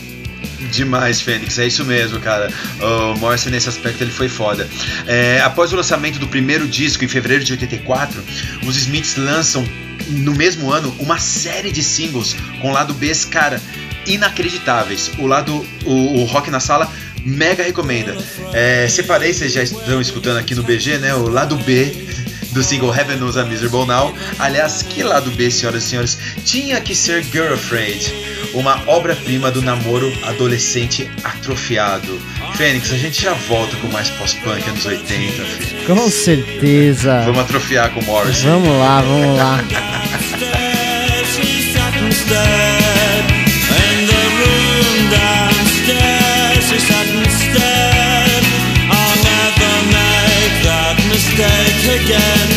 Demais, 0.70 1.20
Fênix, 1.20 1.58
é 1.58 1.66
isso 1.66 1.84
mesmo, 1.84 2.18
cara. 2.20 2.50
O 2.80 3.18
Morrison, 3.18 3.50
nesse 3.50 3.68
aspecto, 3.68 4.02
ele 4.02 4.10
foi 4.10 4.28
foda. 4.28 4.68
É, 5.06 5.40
após 5.44 5.72
o 5.72 5.76
lançamento 5.76 6.18
do 6.18 6.26
primeiro 6.26 6.66
disco, 6.66 7.04
em 7.04 7.08
fevereiro 7.08 7.44
de 7.44 7.52
84, 7.52 8.22
os 8.66 8.76
Smiths 8.76 9.16
lançam, 9.16 9.64
no 10.08 10.34
mesmo 10.34 10.72
ano, 10.72 10.94
uma 10.98 11.18
série 11.18 11.70
de 11.70 11.82
singles 11.82 12.34
com 12.60 12.72
lado 12.72 12.94
B, 12.94 13.12
cara, 13.30 13.60
inacreditáveis. 14.06 15.10
O 15.18 15.26
lado, 15.26 15.64
o, 15.84 16.20
o 16.20 16.24
Rock 16.24 16.50
na 16.50 16.60
Sala 16.60 16.90
mega 17.24 17.62
recomenda. 17.62 18.16
É, 18.52 18.86
separei, 18.88 19.32
vocês 19.32 19.52
já 19.52 19.62
estão 19.62 20.00
escutando 20.00 20.38
aqui 20.38 20.54
no 20.54 20.62
BG, 20.62 20.98
né? 20.98 21.14
O 21.14 21.28
lado 21.28 21.56
B 21.56 21.92
do 22.52 22.62
single 22.62 22.94
Heaven 22.94 23.16
Knows 23.16 23.36
a 23.36 23.44
Miserable 23.44 23.86
Now. 23.86 24.14
Aliás, 24.38 24.82
que 24.82 25.02
lado 25.02 25.30
B, 25.32 25.50
senhoras 25.50 25.84
e 25.84 25.88
senhores, 25.88 26.18
tinha 26.44 26.80
que 26.80 26.94
ser 26.94 27.22
Girl 27.24 27.52
Afraid, 27.52 28.12
uma 28.54 28.80
obra-prima 28.86 29.50
do 29.50 29.60
namoro 29.62 30.12
adolescente 30.24 31.10
atrofiado. 31.24 32.20
Fênix, 32.54 32.92
a 32.92 32.96
gente 32.96 33.22
já 33.22 33.32
volta 33.32 33.74
com 33.76 33.88
mais 33.88 34.10
pós-punk 34.10 34.68
anos 34.68 34.84
80, 34.84 35.42
filho. 35.44 35.86
Com 35.86 36.10
certeza. 36.10 37.22
Vamos 37.24 37.40
atrofiar 37.40 37.90
com 37.92 38.02
Morrison. 38.02 38.60
Vamos 38.60 38.78
lá, 38.78 39.00
vamos 39.00 39.36
lá. 39.36 39.58
again 51.88 52.51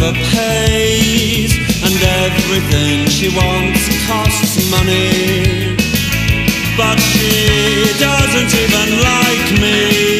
never 0.00 0.18
pays, 0.30 1.52
and 1.84 1.94
everything 2.24 3.06
she 3.06 3.28
wants 3.28 3.84
costs 4.06 4.70
money. 4.70 5.76
But 6.76 6.98
she 6.98 7.84
doesn't 7.98 8.54
even 8.54 8.88
like 9.02 9.60
me. 9.60 10.19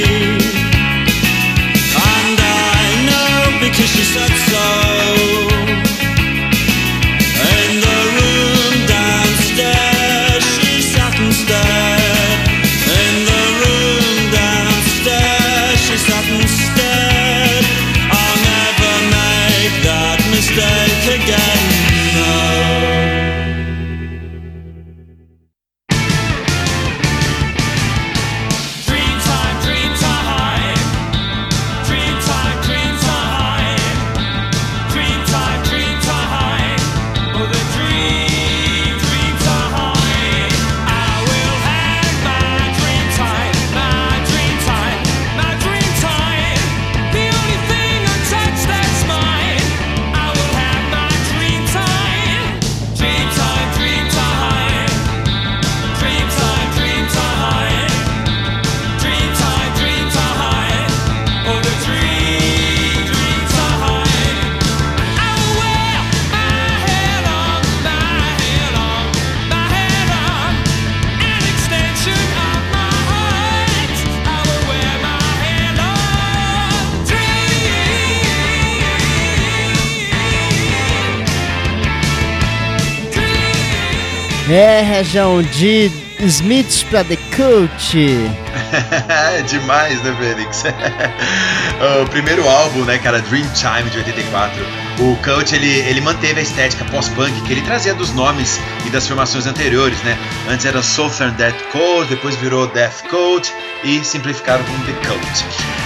É, 84.53 84.83
região 84.83 85.41
de 85.41 85.93
Smiths 86.19 86.83
pra 86.83 87.05
The 87.05 87.17
Cult. 87.37 87.95
é 89.39 89.43
demais, 89.43 90.03
né, 90.03 90.13
Félix? 90.19 90.65
o 92.03 92.09
primeiro 92.11 92.49
álbum, 92.49 92.85
né, 92.85 92.99
cara, 92.99 93.21
Dreamtime 93.21 93.89
de 93.91 93.99
84. 93.99 94.61
O 94.99 95.17
Cult 95.23 95.55
ele, 95.55 95.69
ele 95.89 96.01
manteve 96.01 96.41
a 96.41 96.43
estética 96.43 96.85
pós-punk 96.87 97.41
que 97.43 97.53
ele 97.53 97.63
trazia 97.63 97.95
dos 97.95 98.13
nomes 98.13 98.59
e 98.85 98.91
das 98.91 99.07
formações 99.07 99.47
anteriores, 99.47 100.03
né? 100.03 100.19
Antes 100.49 100.67
era 100.67 100.83
Southern 100.83 101.33
Death 101.37 101.63
Cult, 101.71 102.09
depois 102.09 102.35
virou 102.35 102.67
Death 102.67 103.05
Cult 103.09 103.55
e 103.85 104.05
simplificaram 104.05 104.65
como 104.65 104.85
The 104.85 104.95
Cult. 105.07 105.45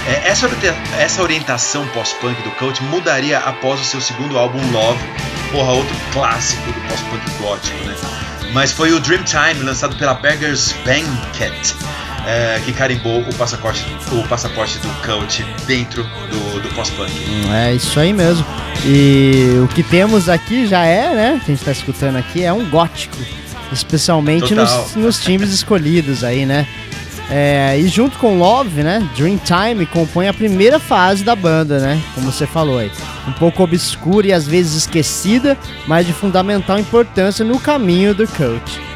É, 0.09 0.31
essa, 0.31 0.49
essa 0.99 1.23
orientação 1.23 1.87
pós-punk 1.89 2.41
do 2.43 2.51
Cult 2.53 2.83
mudaria 2.85 3.41
após 3.41 3.79
o 3.79 3.85
seu 3.85 4.01
segundo 4.01 4.39
álbum 4.39 4.59
Love, 4.73 5.05
porra, 5.53 5.73
outro 5.73 5.97
clássico 6.15 6.63
do 6.73 6.81
pós-punk 6.89 7.31
gótico, 7.43 7.85
né? 7.85 7.95
Mas 8.55 8.71
foi 8.71 8.93
o 8.93 9.01
Dreamtime, 9.01 9.65
lançado 9.65 9.97
pela 9.97 10.15
Beggars 10.15 10.73
Banquet, 10.85 11.75
é, 12.25 12.61
que 12.65 12.73
carimbou 12.73 13.21
o 13.21 13.35
passaporte, 13.35 13.85
o 14.13 14.27
passaporte 14.29 14.79
do 14.79 14.89
Cult 15.03 15.45
dentro 15.67 16.05
do, 16.05 16.61
do 16.61 16.69
pós-punk. 16.75 17.13
Hum, 17.29 17.53
é 17.53 17.75
isso 17.75 17.99
aí 17.99 18.13
mesmo. 18.13 18.47
E 18.87 19.59
o 19.63 19.69
que 19.69 19.83
temos 19.83 20.29
aqui 20.29 20.67
já 20.67 20.87
é, 20.87 21.15
né? 21.15 21.41
Que 21.45 21.51
a 21.51 21.55
gente 21.55 21.59
está 21.59 21.73
escutando 21.73 22.17
aqui 22.17 22.45
é 22.45 22.53
um 22.53 22.71
gótico, 22.71 23.17
especialmente 23.73 24.55
nos, 24.55 24.95
nos 24.95 25.19
times 25.21 25.51
escolhidos 25.51 26.23
aí, 26.23 26.47
né? 26.47 26.67
É, 27.31 27.79
e 27.79 27.89
junto 27.89 28.19
com 28.19 28.39
Love, 28.39 28.83
né, 28.83 29.09
Dreamtime 29.17 29.87
compõe 29.87 30.29
a 30.29 30.35
primeira 30.35 30.79
fase 30.79 31.25
da 31.25 31.35
banda, 31.35 31.81
né, 31.81 32.01
como 32.15 32.31
você 32.31 32.47
falou 32.47 32.79
aí. 32.79 32.91
Um 33.27 33.33
pouco 33.33 33.63
obscura 33.63 34.27
e 34.27 34.33
às 34.33 34.47
vezes 34.47 34.75
esquecida, 34.75 35.57
mas 35.87 36.07
de 36.07 36.13
fundamental 36.13 36.79
importância 36.79 37.45
no 37.45 37.59
caminho 37.59 38.15
do 38.15 38.27
Cult. 38.29 38.94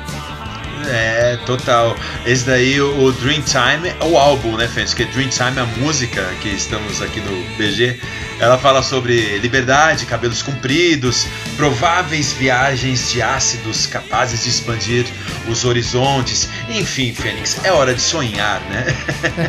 É, 1.29 1.37
total. 1.45 1.95
Esse 2.25 2.47
daí, 2.47 2.81
o 2.81 3.13
Dreamtime, 3.13 3.89
é 4.01 4.05
o 4.05 4.17
álbum, 4.17 4.57
né, 4.57 4.67
Fênix? 4.67 4.95
Que 4.95 5.05
Dreamtime, 5.05 5.59
a 5.59 5.67
música 5.77 6.25
que 6.41 6.49
estamos 6.49 7.03
aqui 7.03 7.21
no 7.21 7.45
BG, 7.59 8.01
ela 8.41 8.57
fala 8.57 8.83
sobre 8.83 9.39
liberdade, 9.39 10.07
cabelos 10.07 10.41
compridos, 10.41 11.27
prováveis 11.57 12.33
viagens 12.33 13.13
de 13.13 13.21
ácidos 13.21 13.87
capazes 13.87 14.45
de 14.45 14.49
expandir 14.49 15.05
os 15.49 15.67
horizontes. 15.67 16.49
Enfim, 16.71 17.13
Fênix, 17.13 17.63
é 17.63 17.73
hora 17.73 17.95
de 17.95 18.01
sonhar, 18.01 18.63
né? 18.71 18.87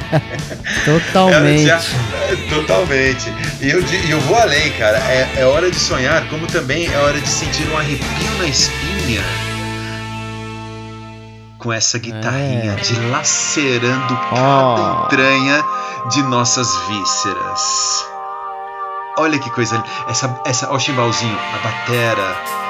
Totalmente. 0.84 1.70
É, 1.70 2.36
totalmente. 2.54 3.32
E 3.62 3.70
eu, 3.70 3.82
eu 4.10 4.20
vou 4.22 4.38
além, 4.38 4.70
cara. 4.74 4.98
É, 4.98 5.30
é 5.38 5.46
hora 5.46 5.72
de 5.72 5.80
sonhar, 5.80 6.28
como 6.28 6.46
também 6.48 6.88
é 6.88 6.98
hora 6.98 7.22
de 7.22 7.30
sentir 7.30 7.70
um 7.70 7.78
arrepio 7.78 8.38
na 8.38 8.48
espinha 8.48 9.49
com 11.60 11.72
essa 11.72 12.00
guitarrinha 12.00 12.72
é. 12.72 12.76
dilacerando 12.76 14.18
cada 14.30 15.02
oh. 15.02 15.06
entranha 15.06 15.64
de 16.10 16.24
nossas 16.24 16.68
vísceras. 16.88 18.06
Olha 19.18 19.38
que 19.38 19.50
coisa 19.52 19.76
linda. 19.76 19.90
Essa, 20.08 20.42
essa, 20.46 20.72
ó, 20.72 20.76
o 20.78 20.80
chimbalzinho, 20.80 21.38
a 21.38 21.58
batera, 21.58 22.69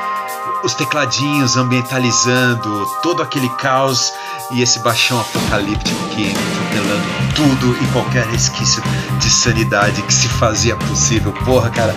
os 0.64 0.74
tecladinhos 0.74 1.58
ambientalizando 1.58 2.86
todo 3.02 3.22
aquele 3.22 3.50
caos 3.50 4.14
e 4.52 4.62
esse 4.62 4.80
baixão 4.80 5.20
apocalíptico 5.20 6.00
que 6.10 6.32
atropelando 6.32 7.04
tudo 7.36 7.78
e 7.84 7.88
qualquer 7.92 8.26
resquício 8.28 8.82
de 9.20 9.30
sanidade 9.30 10.02
que 10.02 10.14
se 10.14 10.28
fazia 10.28 10.76
possível. 10.76 11.32
Porra, 11.46 11.70
cara, 11.70 11.96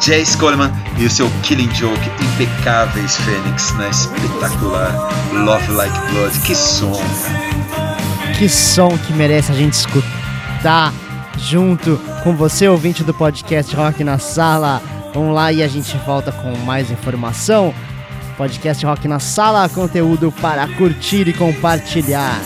Jace 0.00 0.36
Coleman 0.36 0.72
e 0.98 1.04
o 1.04 1.10
seu 1.10 1.30
Killing 1.42 1.72
Joke 1.74 2.10
impecáveis, 2.20 3.16
Fênix, 3.16 3.72
na 3.74 3.88
espetacular 3.88 4.92
Love 5.32 5.70
Like 5.72 5.98
Blood. 6.12 6.40
Que 6.40 6.54
som! 6.54 7.00
Que 8.38 8.48
som 8.48 8.98
que 8.98 9.12
merece 9.12 9.52
a 9.52 9.54
gente 9.54 9.74
escutar 9.74 10.92
junto 11.38 11.98
com 12.24 12.34
você, 12.34 12.68
ouvinte 12.68 13.04
do 13.04 13.14
podcast 13.14 13.74
Rock 13.76 14.02
na 14.02 14.18
Sala. 14.18 14.82
Vamos 15.14 15.34
lá 15.34 15.52
e 15.52 15.62
a 15.62 15.68
gente 15.68 15.96
volta 15.98 16.32
com 16.32 16.56
mais 16.58 16.90
informação. 16.90 17.74
Podcast 18.42 18.84
Rock 18.84 19.06
na 19.06 19.20
Sala, 19.20 19.68
conteúdo 19.68 20.32
para 20.32 20.66
curtir 20.66 21.28
e 21.28 21.32
compartilhar. 21.32 22.40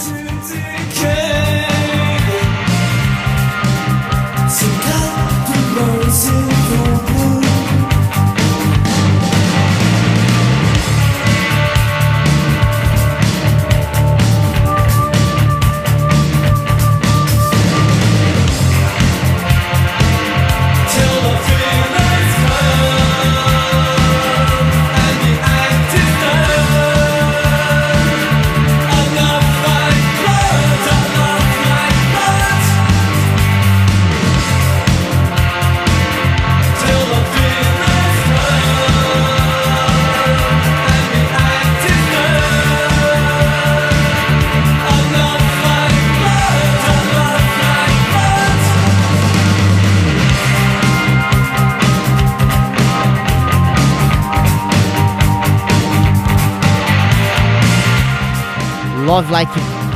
Love 59.16 59.32
Like 59.32 59.52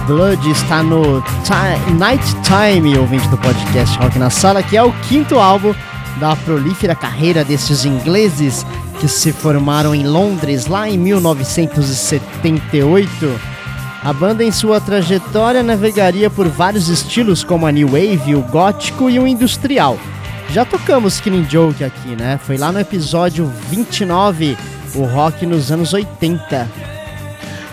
Blood 0.06 0.50
está 0.50 0.83
no 0.83 1.20
ti 1.44 1.92
Night 1.98 2.24
Time, 2.42 2.96
ouvinte 2.96 3.28
do 3.28 3.37
podcast 3.37 3.98
Rock 3.98 4.18
na 4.18 4.30
Sala, 4.30 4.62
que 4.62 4.78
é 4.78 4.83
o 4.83 4.90
quinto 5.11 5.38
álbum 5.38 5.74
da 6.18 6.35
prolífera 6.37 6.94
carreira 6.94 7.44
desses 7.44 7.85
ingleses 7.85 8.64
que 8.98 9.06
se 9.06 9.30
formaram 9.30 9.94
em 9.94 10.06
Londres 10.06 10.68
lá 10.68 10.88
em 10.88 10.96
1978. 10.96 13.38
A 14.02 14.11
banda 14.14 14.42
em 14.42 14.50
sua 14.50 14.80
trajetória 14.80 15.62
navegaria 15.62 16.30
por 16.30 16.48
vários 16.48 16.88
estilos 16.88 17.44
como 17.44 17.66
a 17.66 17.72
New 17.72 17.88
Wave, 17.88 18.35
o 18.35 18.40
gótico 18.40 19.11
e 19.11 19.18
o 19.18 19.28
industrial. 19.28 19.98
Já 20.48 20.64
tocamos 20.64 21.20
Killing 21.20 21.46
Joke 21.46 21.85
aqui, 21.85 22.16
né? 22.16 22.40
Foi 22.42 22.56
lá 22.56 22.72
no 22.72 22.80
episódio 22.80 23.52
29, 23.68 24.56
o 24.94 25.04
rock 25.04 25.44
nos 25.44 25.70
anos 25.70 25.92
80. 25.92 26.89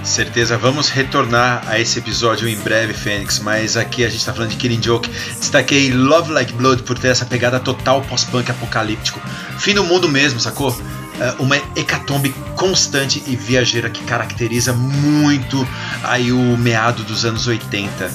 Certeza, 0.07 0.57
vamos 0.57 0.89
retornar 0.89 1.63
a 1.67 1.79
esse 1.79 1.99
episódio 1.99 2.47
em 2.47 2.55
breve, 2.55 2.93
Fênix, 2.93 3.39
mas 3.39 3.75
aqui 3.75 4.05
a 4.05 4.09
gente 4.09 4.25
tá 4.25 4.33
falando 4.33 4.51
de 4.51 4.55
Killing 4.55 4.81
Joke. 4.81 5.09
Destaquei 5.37 5.91
Love 5.91 6.31
Like 6.31 6.53
Blood 6.53 6.83
por 6.83 6.97
ter 6.97 7.09
essa 7.09 7.25
pegada 7.25 7.59
total 7.59 8.01
pós-punk 8.03 8.49
apocalíptico. 8.49 9.19
Fim 9.59 9.73
do 9.73 9.83
mundo 9.83 10.07
mesmo, 10.07 10.39
sacou? 10.39 10.75
É, 11.19 11.35
uma 11.39 11.57
hecatombe 11.75 12.33
constante 12.55 13.21
e 13.27 13.35
viajeira 13.35 13.89
que 13.89 14.01
caracteriza 14.05 14.71
muito 14.71 15.67
aí 16.03 16.31
o 16.31 16.57
meado 16.57 17.03
dos 17.03 17.25
anos 17.25 17.45
80. 17.45 18.09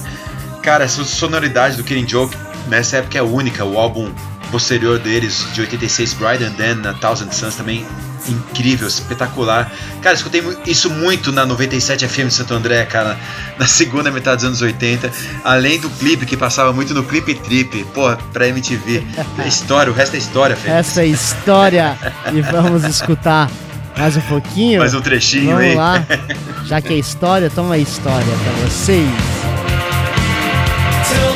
Cara, 0.63 0.83
essa 0.83 1.03
sonoridade 1.05 1.77
do 1.77 1.83
Killing 1.83 2.07
Joke 2.07 2.35
nessa 2.67 2.97
época 2.97 3.19
é 3.19 3.21
única. 3.21 3.63
O 3.63 3.77
álbum 3.77 4.11
posterior 4.51 4.97
deles, 4.97 5.45
de 5.53 5.61
86, 5.61 6.13
Bride 6.13 6.43
and 6.43 6.53
Then, 6.53 6.87
a 6.89 6.93
Thousand 6.95 7.31
Suns, 7.31 7.55
também 7.55 7.85
incrível, 8.27 8.87
espetacular. 8.87 9.71
Cara, 10.01 10.15
escutei 10.15 10.43
isso 10.65 10.89
muito 10.89 11.31
na 11.31 11.45
97 11.45 12.07
FM 12.07 12.27
de 12.27 12.33
Santo 12.33 12.53
André, 12.53 12.85
cara, 12.85 13.17
na 13.57 13.67
segunda 13.67 14.11
metade 14.11 14.37
dos 14.37 14.45
anos 14.45 14.61
80. 14.61 15.11
Além 15.43 15.79
do 15.79 15.89
clipe, 15.89 16.25
que 16.25 16.37
passava 16.37 16.71
muito 16.73 16.93
no 16.93 17.03
Clip 17.03 17.33
Trip, 17.35 17.83
porra, 17.93 18.17
pra 18.31 18.47
MTV. 18.47 19.03
É 19.43 19.47
história, 19.47 19.91
o 19.91 19.95
resto 19.95 20.15
é 20.15 20.19
história, 20.19 20.55
Fênix. 20.55 20.79
Essa 20.89 21.01
é 21.01 21.07
história. 21.07 21.97
e 22.31 22.41
vamos 22.41 22.83
escutar 22.83 23.49
mais 23.97 24.15
um 24.15 24.21
pouquinho. 24.21 24.79
Mais 24.79 24.93
um 24.93 25.01
trechinho 25.01 25.55
vamos 25.55 25.63
aí. 25.63 25.75
lá. 25.75 26.05
Já 26.65 26.81
que 26.81 26.93
é 26.93 26.97
história, 26.97 27.49
toma 27.49 27.75
a 27.75 27.77
história 27.77 28.25
pra 28.25 28.67
vocês. 28.67 29.07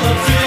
Like 0.08 0.47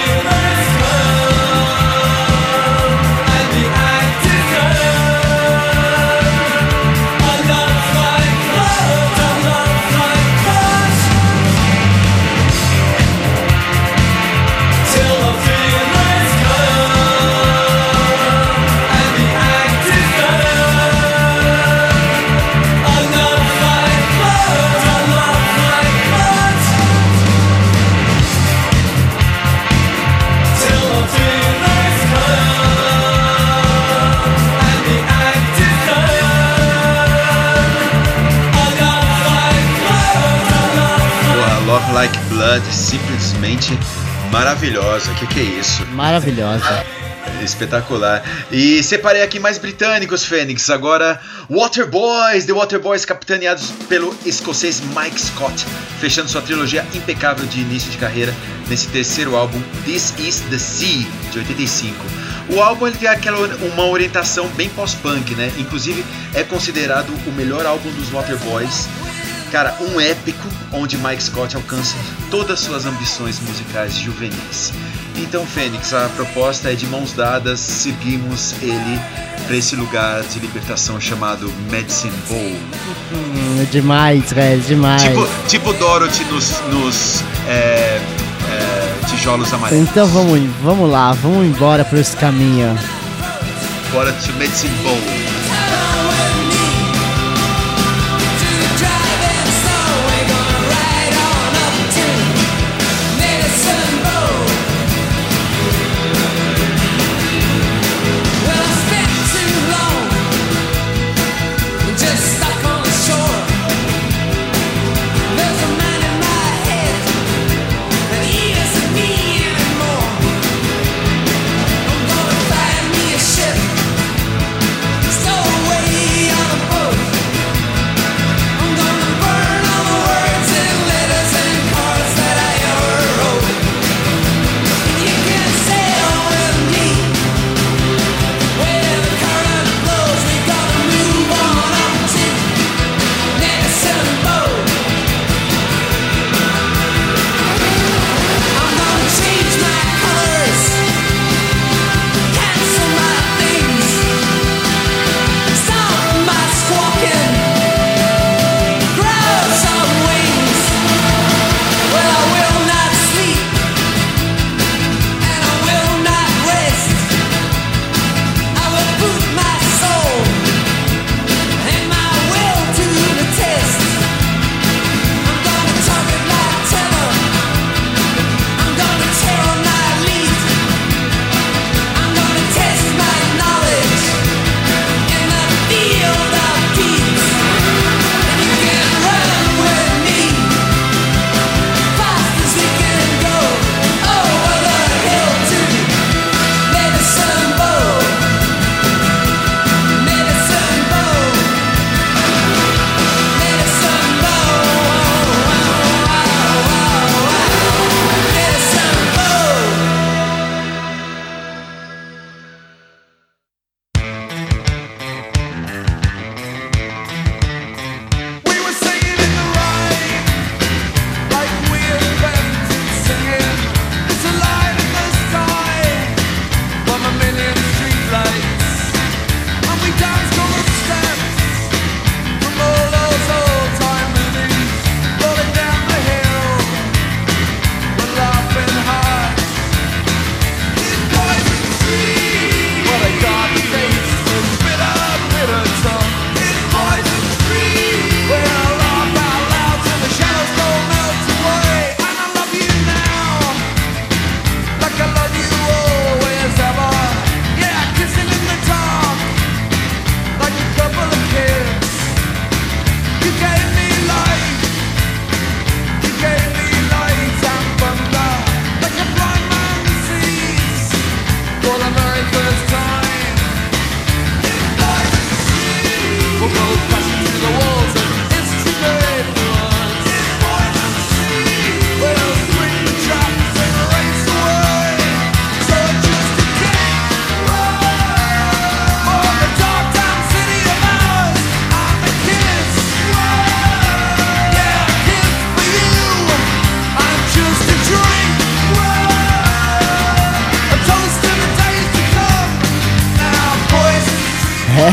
Blood, 42.51 42.73
simplesmente 42.73 43.79
maravilhosa. 44.29 45.09
O 45.11 45.15
que, 45.15 45.25
que 45.25 45.39
é 45.39 45.43
isso? 45.43 45.85
Maravilhosa. 45.87 46.85
Espetacular. 47.41 48.21
E 48.51 48.83
separei 48.83 49.21
aqui 49.21 49.39
mais 49.39 49.57
britânicos, 49.57 50.25
Fênix. 50.25 50.69
Agora, 50.69 51.17
Waterboys, 51.49 52.45
The 52.45 52.51
Waterboys, 52.51 53.05
capitaneados 53.05 53.71
pelo 53.87 54.13
escocês 54.25 54.81
Mike 54.81 55.21
Scott, 55.21 55.65
fechando 56.01 56.27
sua 56.27 56.41
trilogia 56.41 56.85
impecável 56.93 57.45
de 57.45 57.61
início 57.61 57.89
de 57.89 57.97
carreira 57.97 58.35
nesse 58.67 58.89
terceiro 58.89 59.37
álbum, 59.37 59.61
This 59.85 60.13
Is 60.19 60.41
the 60.49 60.57
Sea, 60.57 61.07
de 61.31 61.39
85. 61.39 61.95
O 62.49 62.61
álbum 62.61 62.87
ele 62.87 62.97
tem 62.97 63.07
aquela 63.07 63.37
uma 63.63 63.85
orientação 63.85 64.45
bem 64.57 64.67
pós-punk, 64.67 65.35
né? 65.35 65.53
Inclusive 65.57 66.03
é 66.33 66.43
considerado 66.43 67.13
o 67.25 67.31
melhor 67.31 67.65
álbum 67.65 67.89
dos 67.91 68.09
Waterboys 68.09 68.89
Cara, 69.51 69.75
um 69.81 69.99
épico 69.99 70.47
onde 70.71 70.97
Mike 70.97 71.23
Scott 71.23 71.57
alcança 71.57 71.97
todas 72.29 72.57
suas 72.61 72.85
ambições 72.85 73.37
musicais 73.41 73.95
juvenis. 73.95 74.71
Então, 75.17 75.45
Fênix, 75.45 75.93
a 75.93 76.07
proposta 76.15 76.71
é 76.71 76.75
de 76.75 76.87
mãos 76.87 77.11
dadas 77.11 77.59
seguimos 77.59 78.53
ele 78.61 78.99
para 79.45 79.57
esse 79.57 79.75
lugar 79.75 80.23
de 80.23 80.39
libertação 80.39 81.01
chamado 81.01 81.51
Medicine 81.69 82.13
Bowl. 82.29 82.55
Hum, 83.11 83.67
demais, 83.69 84.31
velho, 84.31 84.61
demais. 84.61 85.03
Tipo, 85.03 85.27
tipo 85.49 85.73
Dorothy 85.73 86.23
nos, 86.25 86.61
nos 86.69 87.21
é, 87.45 87.99
é, 87.99 89.05
tijolos 89.09 89.51
amarelos. 89.53 89.89
Então 89.89 90.07
vamos, 90.07 90.39
vamos 90.63 90.89
lá, 90.89 91.11
vamos 91.11 91.45
embora 91.45 91.83
por 91.83 91.99
esse 91.99 92.15
caminho. 92.15 92.79
Bora 93.91 94.13
to 94.13 94.31
Medicine 94.33 94.73
Bowl. 94.81 95.20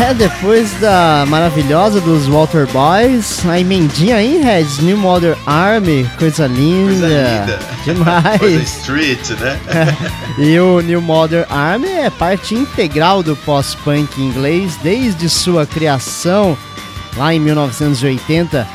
É, 0.08 0.14
depois 0.14 0.72
da 0.80 1.26
maravilhosa 1.28 2.00
dos 2.00 2.26
Walter 2.26 2.66
Boys, 2.68 3.44
a 3.46 3.60
emendinha 3.60 4.16
aí, 4.16 4.40
Reds, 4.40 4.78
New 4.78 4.96
Modern 4.96 5.38
Army, 5.44 6.10
coisa 6.18 6.46
linda. 6.46 6.88
Coisa 6.88 7.06
linda. 7.06 7.58
Demais. 7.84 8.38
Coisa 8.40 8.62
street, 8.62 9.30
né? 9.38 9.60
e 10.38 10.58
o 10.58 10.80
New 10.80 11.02
Modern 11.02 11.44
Army 11.50 11.88
é 11.88 12.08
parte 12.08 12.54
integral 12.54 13.22
do 13.22 13.36
pós-punk 13.36 14.18
inglês 14.18 14.78
desde 14.82 15.28
sua 15.28 15.66
criação 15.66 16.56
lá 17.14 17.34
em 17.34 17.40
1980, 17.40 18.66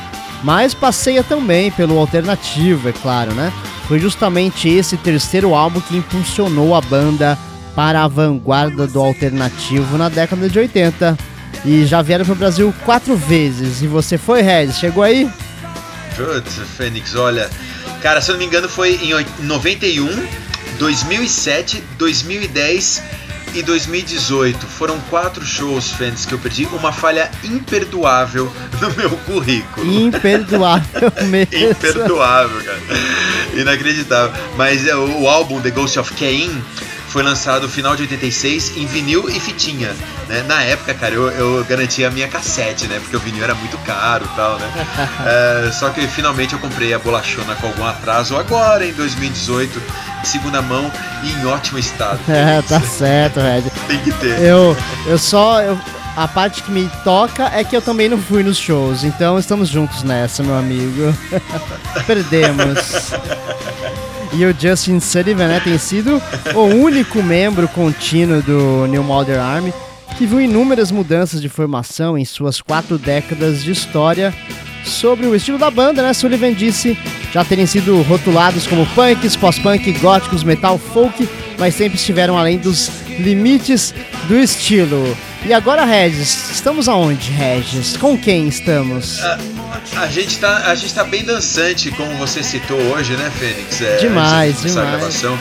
mas 0.44 0.72
passeia 0.72 1.24
também 1.24 1.68
pelo 1.72 1.98
alternativo, 1.98 2.90
é 2.90 2.92
claro, 2.92 3.34
né? 3.34 3.52
Foi 3.88 3.98
justamente 3.98 4.68
esse 4.68 4.96
terceiro 4.96 5.52
álbum 5.52 5.80
que 5.80 5.96
impulsionou 5.96 6.76
a 6.76 6.80
banda 6.80 7.36
para 7.74 8.04
a 8.04 8.08
vanguarda 8.08 8.86
do 8.86 9.00
alternativo 9.00 9.96
na 9.98 10.08
década 10.08 10.48
de 10.48 10.58
80. 10.58 11.18
E 11.64 11.86
já 11.86 12.02
vieram 12.02 12.24
para 12.24 12.32
o 12.32 12.36
Brasil 12.36 12.74
quatro 12.84 13.16
vezes. 13.16 13.80
E 13.82 13.86
você 13.86 14.18
foi, 14.18 14.42
Regis? 14.42 14.78
Chegou 14.78 15.02
aí? 15.02 15.28
Putz, 16.16 16.58
Fênix, 16.76 17.14
olha. 17.14 17.50
Cara, 18.02 18.20
se 18.20 18.30
eu 18.30 18.34
não 18.34 18.40
me 18.40 18.46
engano, 18.46 18.68
foi 18.68 18.94
em 18.96 19.12
91, 19.44 20.06
2007, 20.78 21.82
2010 21.98 23.02
e 23.54 23.62
2018. 23.62 24.66
Foram 24.66 24.98
quatro 25.08 25.44
shows, 25.44 25.92
Fênix, 25.92 26.26
que 26.26 26.34
eu 26.34 26.38
perdi. 26.38 26.66
Uma 26.66 26.92
falha 26.92 27.30
imperdoável 27.42 28.52
no 28.80 28.90
meu 28.94 29.10
currículo. 29.10 29.90
Imperdoável 29.90 31.12
mesmo. 31.28 31.70
imperdoável, 31.70 32.62
cara. 32.62 32.80
Inacreditável. 33.54 34.32
Mas 34.56 34.86
é, 34.86 34.94
o 34.94 35.26
álbum 35.28 35.60
The 35.60 35.70
Ghost 35.70 35.98
of 35.98 36.12
Cain 36.14 36.50
foi 37.14 37.22
lançado 37.22 37.62
no 37.62 37.68
final 37.68 37.94
de 37.94 38.02
86 38.02 38.76
em 38.76 38.86
vinil 38.86 39.30
e 39.30 39.38
fitinha, 39.38 39.94
né? 40.28 40.42
Na 40.48 40.64
época, 40.64 40.92
cara, 40.94 41.14
eu, 41.14 41.30
eu 41.30 41.64
garantia 41.64 42.08
a 42.08 42.10
minha 42.10 42.26
cassete, 42.26 42.88
né? 42.88 42.98
Porque 42.98 43.16
o 43.16 43.20
vinil 43.20 43.44
era 43.44 43.54
muito 43.54 43.78
caro 43.78 44.24
e 44.24 44.34
tal, 44.34 44.58
né? 44.58 44.68
é, 45.68 45.70
só 45.70 45.90
que 45.90 46.08
finalmente 46.08 46.54
eu 46.54 46.58
comprei 46.58 46.92
a 46.92 46.98
bolachona 46.98 47.54
com 47.54 47.68
algum 47.68 47.86
atraso 47.86 48.36
agora, 48.36 48.84
em 48.84 48.92
2018, 48.92 49.80
de 50.22 50.26
segunda 50.26 50.60
mão 50.60 50.90
e 51.22 51.30
em 51.30 51.46
ótimo 51.46 51.78
estado. 51.78 52.18
É, 52.28 52.60
tá 52.62 52.80
certo, 52.80 53.38
Red. 53.38 53.62
Tem 53.86 54.00
que 54.00 54.10
ter. 54.14 54.40
Eu, 54.40 54.76
eu 55.06 55.16
só... 55.16 55.62
Eu, 55.62 55.78
a 56.16 56.26
parte 56.26 56.64
que 56.64 56.70
me 56.72 56.90
toca 57.04 57.44
é 57.54 57.62
que 57.62 57.76
eu 57.76 57.82
também 57.82 58.08
não 58.08 58.18
fui 58.18 58.42
nos 58.42 58.56
shows, 58.58 59.04
então 59.04 59.38
estamos 59.38 59.68
juntos 59.68 60.02
nessa, 60.02 60.42
meu 60.42 60.56
amigo. 60.58 61.14
Perdemos. 62.08 63.12
E 64.36 64.44
o 64.44 64.54
Justin 64.58 64.98
Sullivan 64.98 65.46
né, 65.46 65.60
tem 65.60 65.78
sido 65.78 66.20
o 66.54 66.60
único 66.60 67.22
membro 67.22 67.68
contínuo 67.68 68.42
do 68.42 68.86
New 68.88 69.02
Modern 69.02 69.40
Army 69.40 69.72
que 70.16 70.26
viu 70.26 70.40
inúmeras 70.40 70.90
mudanças 70.90 71.40
de 71.40 71.48
formação 71.48 72.16
em 72.16 72.24
suas 72.24 72.60
quatro 72.60 72.98
décadas 72.98 73.62
de 73.62 73.70
história. 73.70 74.34
Sobre 74.84 75.26
o 75.26 75.34
estilo 75.34 75.56
da 75.56 75.70
banda, 75.70 76.02
né, 76.02 76.12
Sullivan 76.12 76.52
disse 76.52 76.98
já 77.32 77.44
terem 77.44 77.66
sido 77.66 78.02
rotulados 78.02 78.66
como 78.66 78.86
punks, 78.86 79.34
pós-punk, 79.34 79.92
góticos, 79.92 80.44
metal, 80.44 80.78
folk, 80.78 81.28
mas 81.58 81.74
sempre 81.74 81.96
estiveram 81.96 82.36
além 82.36 82.58
dos 82.58 82.90
limites 83.18 83.94
do 84.28 84.38
estilo. 84.38 85.16
E 85.46 85.52
agora, 85.52 85.84
Regis, 85.84 86.50
estamos 86.50 86.88
aonde, 86.88 87.30
Regis? 87.30 87.96
Com 87.96 88.16
quem 88.16 88.48
estamos? 88.48 89.20
A, 89.22 89.38
a, 89.96 90.06
gente 90.08 90.38
tá, 90.38 90.70
a 90.70 90.74
gente 90.74 90.94
tá 90.94 91.04
bem 91.04 91.24
dançante, 91.24 91.90
como 91.90 92.16
você 92.16 92.42
citou 92.42 92.78
hoje, 92.92 93.16
né, 93.16 93.30
Fênix? 93.38 93.80
É, 93.80 93.96
demais, 93.96 94.62
demais. 94.62 94.88
gravação. 94.90 95.38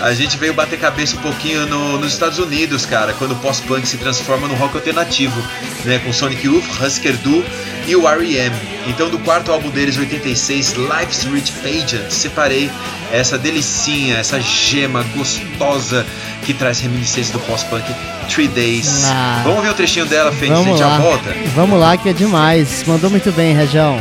A 0.00 0.14
gente 0.14 0.38
veio 0.38 0.54
bater 0.54 0.78
cabeça 0.78 1.16
um 1.16 1.20
pouquinho 1.20 1.66
no, 1.66 1.98
nos 1.98 2.14
Estados 2.14 2.38
Unidos, 2.38 2.86
cara, 2.86 3.12
quando 3.12 3.32
o 3.32 3.36
pós-punk 3.36 3.86
se 3.86 3.98
transforma 3.98 4.48
no 4.48 4.54
rock 4.54 4.74
alternativo, 4.76 5.38
né, 5.84 5.98
com 5.98 6.10
Sonic 6.10 6.46
Youth, 6.46 6.64
Husker 6.80 7.16
Du 7.18 7.44
e 7.86 7.94
o 7.94 8.08
R.E.M. 8.08 8.56
Então, 8.86 9.10
do 9.10 9.18
quarto 9.18 9.52
álbum 9.52 9.68
deles, 9.68 9.98
86, 9.98 10.72
Life's 10.72 11.24
Rich 11.24 11.52
Pageant, 11.52 12.10
separei 12.10 12.70
essa 13.12 13.36
delicinha, 13.36 14.16
essa 14.16 14.40
gema 14.40 15.02
gostosa 15.14 16.06
que 16.46 16.54
traz 16.54 16.80
reminiscências 16.80 17.30
do 17.30 17.38
pós-punk 17.40 17.84
Three 18.28 18.48
Days. 18.48 19.04
Ah, 19.04 19.42
Vamos 19.44 19.62
ver 19.62 19.70
o 19.70 19.74
trechinho 19.74 20.06
dela, 20.06 20.32
Fênix, 20.32 20.60
a 20.60 20.62
gente 20.62 20.78
já 20.78 20.96
volta? 20.98 21.34
Vamos 21.54 21.78
lá, 21.78 21.96
que 21.98 22.08
é 22.08 22.12
demais. 22.14 22.84
Mandou 22.86 23.10
muito 23.10 23.30
bem, 23.32 23.54
Região. 23.54 24.00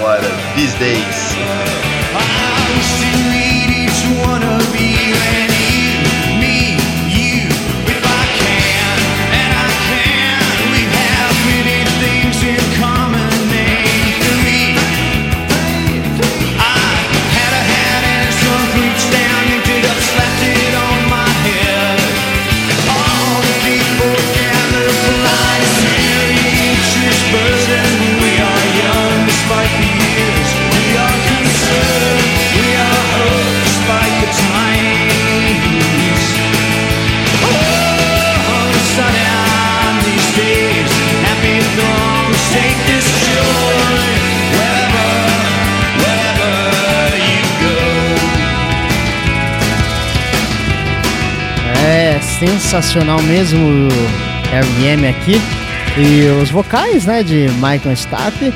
Bora, 0.00 0.22
These 0.54 0.76
Days. 0.78 1.81
Sensacional 52.42 53.22
mesmo 53.22 53.58
o 53.64 53.88
R.E.M. 54.52 55.06
aqui. 55.06 55.40
E 55.96 56.42
os 56.42 56.50
vocais, 56.50 57.06
né, 57.06 57.22
de 57.22 57.48
Michael 57.54 57.96
Stipe, 57.96 58.52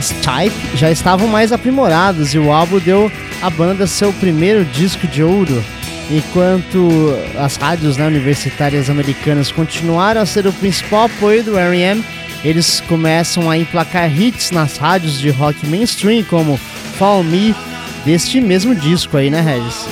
Stipe 0.00 0.76
já 0.76 0.92
estavam 0.92 1.26
mais 1.26 1.50
aprimorados 1.50 2.34
e 2.34 2.38
o 2.38 2.52
álbum 2.52 2.78
deu 2.78 3.10
à 3.42 3.50
banda 3.50 3.86
seu 3.86 4.12
primeiro 4.12 4.64
disco 4.66 5.08
de 5.08 5.24
ouro. 5.24 5.62
Enquanto 6.08 7.18
as 7.36 7.56
rádios 7.56 7.96
né, 7.96 8.06
universitárias 8.06 8.88
americanas 8.88 9.50
continuaram 9.50 10.20
a 10.20 10.26
ser 10.26 10.46
o 10.46 10.52
principal 10.52 11.06
apoio 11.06 11.42
do 11.42 11.58
R.E.M., 11.58 12.04
eles 12.44 12.80
começam 12.86 13.50
a 13.50 13.58
emplacar 13.58 14.08
hits 14.08 14.52
nas 14.52 14.76
rádios 14.76 15.18
de 15.18 15.30
rock 15.30 15.66
mainstream 15.66 16.22
como 16.22 16.56
Fall 16.96 17.24
Me, 17.24 17.52
deste 18.04 18.40
mesmo 18.40 18.72
disco 18.72 19.16
aí, 19.16 19.30
né, 19.30 19.40
Regis? 19.40 19.84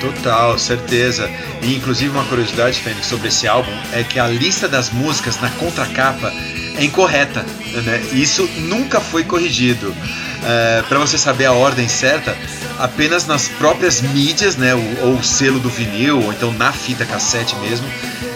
Total, 0.00 0.58
certeza. 0.58 1.30
E 1.62 1.74
inclusive 1.74 2.10
uma 2.10 2.24
curiosidade, 2.24 2.80
Fênix, 2.80 3.06
sobre 3.06 3.28
esse 3.28 3.46
álbum 3.46 3.72
é 3.92 4.02
que 4.02 4.18
a 4.18 4.26
lista 4.26 4.68
das 4.68 4.90
músicas 4.90 5.40
na 5.40 5.50
contracapa 5.50 6.32
é 6.76 6.84
incorreta. 6.84 7.44
Né? 7.84 8.02
Isso 8.12 8.48
nunca 8.58 9.00
foi 9.00 9.24
corrigido. 9.24 9.94
É, 10.42 10.82
Para 10.88 10.98
você 10.98 11.18
saber 11.18 11.44
a 11.44 11.52
ordem 11.52 11.86
certa, 11.88 12.36
apenas 12.78 13.26
nas 13.26 13.46
próprias 13.48 14.00
mídias, 14.00 14.56
né, 14.56 14.74
ou, 14.74 15.08
ou 15.08 15.14
o 15.16 15.22
selo 15.22 15.60
do 15.60 15.68
vinil, 15.68 16.22
ou 16.22 16.32
então 16.32 16.50
na 16.52 16.72
fita 16.72 17.04
cassete 17.04 17.54
mesmo, 17.56 17.86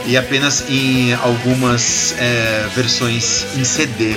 e 0.06 0.18
apenas 0.18 0.68
em 0.68 1.14
algumas 1.14 2.14
é, 2.18 2.68
versões 2.74 3.46
em 3.56 3.64
CD. 3.64 4.16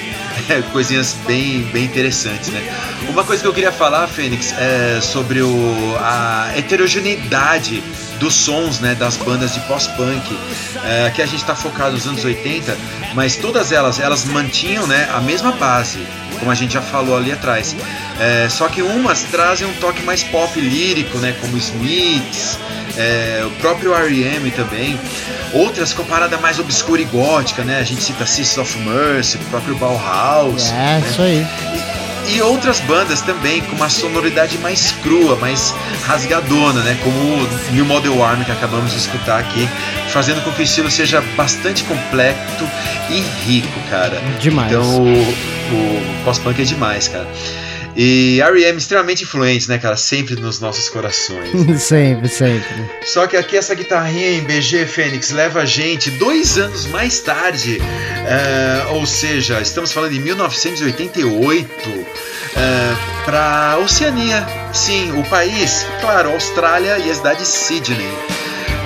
É, 0.50 0.62
coisinhas 0.74 1.16
bem, 1.26 1.64
bem 1.72 1.86
interessantes, 1.86 2.50
né? 2.50 2.62
Uma 3.10 3.24
coisa 3.24 3.42
que 3.42 3.48
eu 3.48 3.54
queria 3.54 3.72
falar, 3.72 4.06
Fênix, 4.08 4.54
é 4.58 5.00
sobre 5.02 5.42
o, 5.42 5.98
a 6.00 6.52
heterogeneidade 6.58 7.82
dos 8.20 8.34
sons 8.34 8.80
né, 8.80 8.96
das 8.96 9.18
bandas 9.18 9.54
de 9.54 9.60
pós-punk. 9.62 10.38
É, 10.84 11.08
aqui 11.08 11.22
a 11.22 11.26
gente 11.26 11.42
está 11.42 11.56
focado 11.56 11.92
nos 11.94 12.08
anos 12.08 12.24
80, 12.24 12.78
mas 13.14 13.36
todas 13.36 13.72
elas 13.72 14.00
elas 14.00 14.26
mantinham 14.26 14.86
né, 14.88 15.10
a 15.14 15.22
mesma 15.22 15.52
base, 15.54 16.00
como 16.40 16.52
a 16.52 16.56
gente 16.56 16.74
já 16.74 16.82
falou 16.82 17.18
ali 17.18 17.32
atrás. 17.32 17.76
É, 18.20 18.48
só 18.50 18.68
que 18.68 18.82
umas 18.82 19.24
trazem 19.24 19.68
um 19.68 19.74
toque 19.74 20.02
mais 20.04 20.24
pop 20.24 20.60
lírico, 20.60 21.18
né, 21.20 21.36
como 21.42 21.58
Smiths, 21.58 22.58
é, 22.98 23.44
o 23.46 23.52
próprio 23.62 23.94
R.E.M. 23.94 24.50
também. 24.52 25.00
Outras 25.54 25.94
com 25.94 26.04
parada 26.04 26.38
mais 26.38 26.60
obscura 26.60 27.02
e 27.02 27.06
gótica, 27.06 27.64
né? 27.64 27.80
A 27.80 27.84
gente 27.84 28.02
cita 28.02 28.26
Sisters 28.26 28.58
of 28.58 28.78
Mercy, 28.80 29.38
o 29.38 29.40
próprio 29.46 29.76
Bauhaus. 29.76 30.70
É, 30.70 30.74
né? 30.74 31.04
isso 31.10 31.22
aí. 31.22 31.48
E, 31.74 32.07
e, 32.28 32.42
outras 32.42 32.80
bandas 32.82 33.22
também 33.22 33.62
com 33.62 33.76
uma 33.76 33.90
sonoridade 33.90 34.58
mais 34.58 34.92
crua, 35.04 35.36
mais 35.36 35.74
rasgadona, 36.06 36.82
né? 36.82 36.98
Como 37.04 37.18
o 37.18 37.72
New 37.72 37.86
Model 37.86 38.24
Army 38.24 38.46
que 38.46 38.52
acabamos 38.52 38.92
de 38.92 38.98
escutar 38.98 39.40
aqui, 39.40 39.68
fazendo 40.10 40.44
com 40.44 40.52
que 40.52 40.62
o 40.62 40.64
estilo 40.64 40.90
seja 40.90 41.22
bastante 41.36 41.84
completo 41.84 42.68
e 43.10 43.20
rico, 43.46 43.80
cara. 43.90 44.22
Demais. 44.40 44.72
Então 44.72 44.84
o, 44.84 45.08
o 45.08 46.24
pós-punk 46.24 46.62
é 46.62 46.66
demais, 46.66 47.08
cara. 47.08 47.28
E 48.00 48.40
R.E.M. 48.42 48.78
extremamente 48.78 49.24
influente, 49.24 49.68
né, 49.68 49.80
cara? 49.80 49.98
Sempre 49.98 50.36
nos 50.36 50.60
nossos 50.60 50.88
corações. 50.88 51.50
sempre, 51.82 52.30
sempre. 52.30 52.86
Só 53.04 53.26
que 53.26 53.36
aqui 53.36 53.58
essa 53.58 53.74
guitarrinha 53.74 54.34
em 54.34 54.42
BG 54.42 54.86
Fênix 54.86 55.32
leva 55.32 55.62
a 55.62 55.66
gente 55.66 56.12
dois 56.12 56.60
anos 56.60 56.86
mais 56.86 57.20
tarde, 57.22 57.80
eh, 57.82 58.86
ou 58.92 59.04
seja, 59.08 59.60
estamos 59.62 59.92
falando 59.92 60.12
de 60.12 60.20
1988, 60.20 62.06
para 63.26 63.80
Oceania. 63.80 64.46
Sim, 64.72 65.20
o 65.20 65.24
país, 65.24 65.84
claro, 66.00 66.30
Austrália 66.30 67.00
e 67.00 67.10
a 67.10 67.16
cidade 67.16 67.40
de 67.40 67.48
Sydney. 67.48 68.06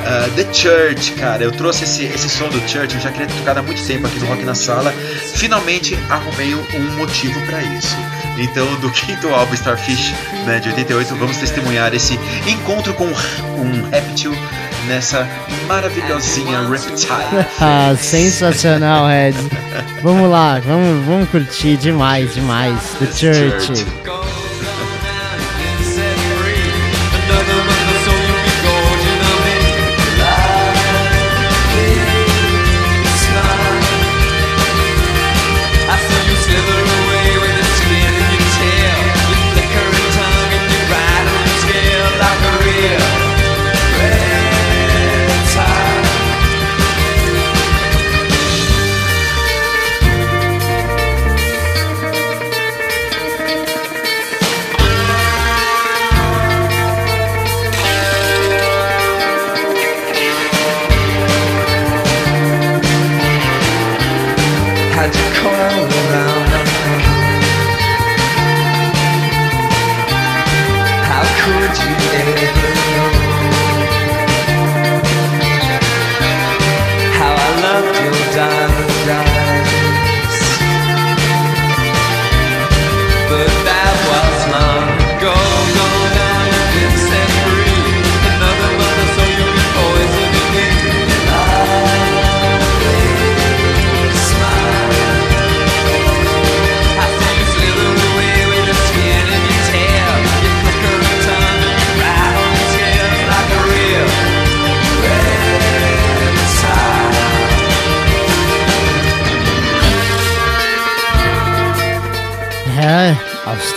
Uh, 0.02 0.32
The 0.36 0.52
Church, 0.54 1.12
cara, 1.14 1.44
eu 1.44 1.52
trouxe 1.52 1.84
esse, 1.84 2.06
esse 2.06 2.28
som 2.28 2.50
do 2.50 2.60
Church, 2.68 2.96
eu 2.96 3.02
já 3.02 3.12
queria 3.12 3.28
ter 3.28 3.36
tocado 3.36 3.60
há 3.60 3.64
muito 3.64 3.86
tempo 3.86 4.08
aqui 4.08 4.20
no 4.20 4.26
Rock 4.26 4.44
na 4.44 4.56
Sala. 4.56 4.92
Finalmente 5.36 5.96
arrumei 6.10 6.56
um 6.56 6.98
motivo 6.98 7.40
para 7.46 7.62
isso. 7.62 7.96
Então, 8.38 8.66
do 8.80 8.90
quinto 8.92 9.28
álbum 9.30 9.54
Starfish, 9.54 10.14
né, 10.46 10.60
de 10.60 10.70
88, 10.70 11.16
vamos 11.16 11.38
testemunhar 11.38 11.94
esse 11.94 12.20
encontro 12.48 12.94
com 12.94 13.06
um 13.06 13.90
réptil 13.90 14.36
nessa 14.88 15.28
maravilhosinha 15.68 16.68
Reptile. 16.68 17.46
ah, 17.60 17.96
sensacional, 17.98 19.08
Red. 19.08 19.34
vamos 20.02 20.30
lá, 20.30 20.60
vamos, 20.60 21.06
vamos 21.06 21.30
curtir 21.30 21.78
demais, 21.78 22.34
demais. 22.34 22.78
The 23.00 23.06
Church. 23.08 24.21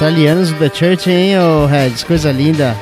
Australianos 0.05 0.51
do 0.51 0.59
The 0.59 0.71
Church, 0.71 1.11
hein, 1.11 1.39
ô 1.39 1.65
Reds? 1.65 2.05
Coisa 2.05 2.31
linda. 2.31 2.77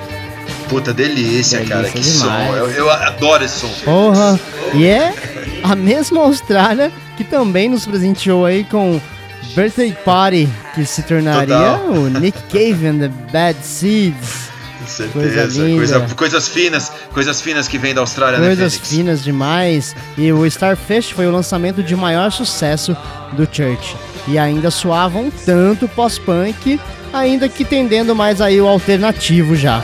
Puta, 0.69 0.93
delícia, 0.93 1.59
delícia 1.59 1.65
cara. 1.65 1.89
Que 1.89 2.01
demais. 2.01 2.51
som. 2.51 2.57
Eu, 2.57 2.71
eu, 2.73 2.91
adoro 2.91 3.45
esse 3.45 3.61
som. 3.61 3.69
Porra. 3.85 4.41
E 4.75 4.87
é 4.87 5.15
a 5.63 5.77
mesma 5.77 6.23
Austrália 6.23 6.91
que 7.17 7.23
também 7.23 7.69
nos 7.69 7.87
presenteou 7.87 8.45
aí 8.45 8.65
com 8.65 9.01
Birthday 9.55 9.97
Party, 10.05 10.49
que 10.75 10.85
se 10.85 11.05
tornaria 11.05 11.47
Total. 11.47 11.93
o 11.93 12.11
Nick 12.11 12.37
Cave 12.51 12.89
and 12.89 12.99
the 12.99 13.11
Bad 13.31 13.57
Seeds. 13.63 14.51
certeza. 14.89 15.63
Coisa 15.63 16.01
Coisa, 16.01 16.15
coisas 16.17 16.49
finas, 16.49 16.93
coisas 17.13 17.41
finas 17.41 17.69
que 17.69 17.79
vem 17.79 17.95
da 17.95 18.01
Austrália, 18.01 18.41
coisas 18.41 18.59
né, 18.59 18.65
Coisas 18.65 18.89
finas 18.89 19.23
demais. 19.23 19.95
E 20.19 20.33
o 20.33 20.45
Starfish 20.45 21.13
foi 21.13 21.29
o 21.29 21.31
lançamento 21.31 21.85
de 21.85 21.95
maior 21.95 22.33
sucesso 22.33 22.97
do 23.35 23.45
Church. 23.45 23.97
E 24.27 24.39
ainda 24.39 24.71
soavam 24.71 25.31
tanto 25.45 25.89
pós-punk 25.89 26.79
ainda 27.13 27.49
que 27.49 27.65
tendendo 27.65 28.15
mais 28.15 28.41
aí 28.41 28.61
o 28.61 28.69
alternativo 28.69 29.55
já. 29.55 29.83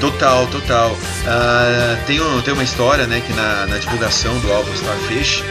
Total, 0.00 0.46
total. 0.48 0.90
Uh, 0.92 2.06
tem, 2.06 2.20
um, 2.20 2.40
tem 2.42 2.52
uma 2.52 2.62
história, 2.62 3.06
né, 3.06 3.22
que 3.26 3.32
na, 3.32 3.66
na 3.66 3.78
divulgação 3.78 4.38
do 4.40 4.52
álbum 4.52 4.70
Starfish, 4.74 5.42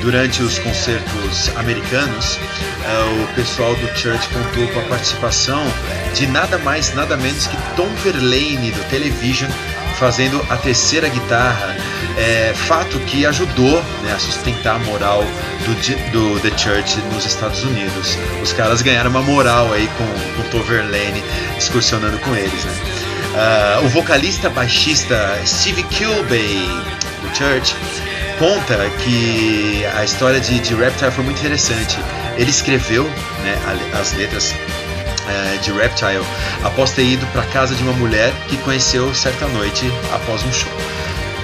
durante 0.00 0.42
os 0.42 0.58
concertos 0.60 1.50
americanos, 1.56 2.36
uh, 2.36 3.24
o 3.24 3.34
pessoal 3.34 3.74
do 3.74 3.86
Church 3.98 4.28
contou 4.28 4.68
com 4.68 4.80
a 4.80 4.82
participação 4.84 5.60
de 6.14 6.26
nada 6.28 6.56
mais, 6.58 6.94
nada 6.94 7.16
menos 7.16 7.48
que 7.48 7.56
Tom 7.74 7.88
Verlaine 8.04 8.70
do 8.70 8.88
Television 8.88 9.50
fazendo 9.98 10.40
a 10.48 10.56
terceira 10.56 11.08
guitarra, 11.08 11.76
é, 12.16 12.52
fato 12.54 12.98
que 13.00 13.24
ajudou 13.26 13.82
né, 14.02 14.12
a 14.14 14.18
sustentar 14.18 14.76
a 14.76 14.78
moral 14.80 15.24
do, 15.64 16.10
do, 16.10 16.40
The 16.40 16.56
Church 16.56 16.98
nos 17.12 17.24
Estados 17.24 17.62
Unidos. 17.64 18.18
Os 18.42 18.52
caras 18.52 18.82
ganharam 18.82 19.10
uma 19.10 19.22
moral 19.22 19.72
aí 19.72 19.88
com, 19.96 20.42
com 20.42 20.48
Toverlane 20.50 21.22
excursionando 21.56 22.18
com 22.18 22.34
eles. 22.34 22.64
Né? 22.64 22.72
Uh, 23.30 23.86
o 23.86 23.88
vocalista 23.88 24.50
baixista 24.50 25.40
Steve 25.46 25.82
Kilbey 25.84 26.68
do 27.22 27.36
Church 27.36 27.76
conta 28.38 28.90
que 29.04 29.84
a 29.94 30.04
história 30.04 30.40
de, 30.40 30.58
de 30.58 30.74
Reptile 30.74 31.10
foi 31.10 31.24
muito 31.24 31.38
interessante. 31.38 31.98
Ele 32.36 32.50
escreveu 32.50 33.04
né, 33.04 33.90
as 34.00 34.12
letras 34.14 34.54
é, 35.28 35.58
de 35.58 35.70
Reptile 35.72 36.24
após 36.64 36.92
ter 36.92 37.04
ido 37.04 37.26
para 37.28 37.42
casa 37.44 37.74
de 37.74 37.82
uma 37.82 37.92
mulher 37.92 38.32
que 38.48 38.56
conheceu 38.58 39.14
certa 39.14 39.46
noite 39.48 39.90
após 40.12 40.42
um 40.42 40.52
show. 40.52 40.72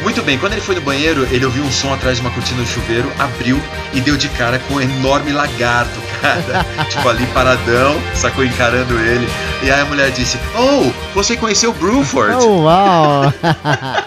Muito 0.07 0.23
bem, 0.23 0.39
quando 0.39 0.53
ele 0.53 0.61
foi 0.61 0.77
no 0.77 0.81
banheiro, 0.83 1.27
ele 1.33 1.45
ouviu 1.45 1.65
um 1.65 1.73
som 1.73 1.93
atrás 1.93 2.19
de 2.19 2.21
uma 2.21 2.31
cortina 2.31 2.63
do 2.63 2.69
chuveiro, 2.69 3.13
abriu 3.19 3.61
e 3.93 4.01
deu 4.01 4.17
de 4.17 4.29
cara 4.29 4.57
com 4.61 4.75
um 4.75 4.81
enorme 4.81 5.33
lagarto, 5.33 6.01
cara. 6.23 6.65
tipo 6.85 7.09
ali 7.09 7.27
paradão, 7.35 8.01
sacou 8.15 8.45
encarando 8.45 8.97
ele. 9.01 9.27
E 9.65 9.69
aí 9.69 9.81
a 9.81 9.85
mulher 9.85 10.13
disse: 10.13 10.39
Oh, 10.57 10.93
você 11.13 11.37
conheceu 11.37 11.73
Bruford? 11.73 12.37
Oh, 12.37 12.63
uau! 12.63 13.35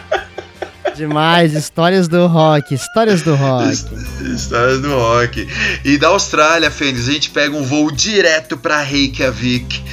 Demais, 0.95 1.53
histórias 1.53 2.07
do 2.07 2.27
rock, 2.27 2.73
histórias 2.73 3.21
do 3.21 3.35
rock. 3.35 3.69
Histórias 4.21 4.81
do 4.81 4.95
rock. 4.95 5.49
E 5.83 5.97
da 5.97 6.07
Austrália, 6.07 6.71
Fênix, 6.71 7.09
a 7.09 7.11
gente 7.11 7.29
pega 7.29 7.53
um 7.53 7.63
voo 7.63 7.91
direto 7.91 8.55
para 8.55 8.81
Reykjavik. 8.81 9.83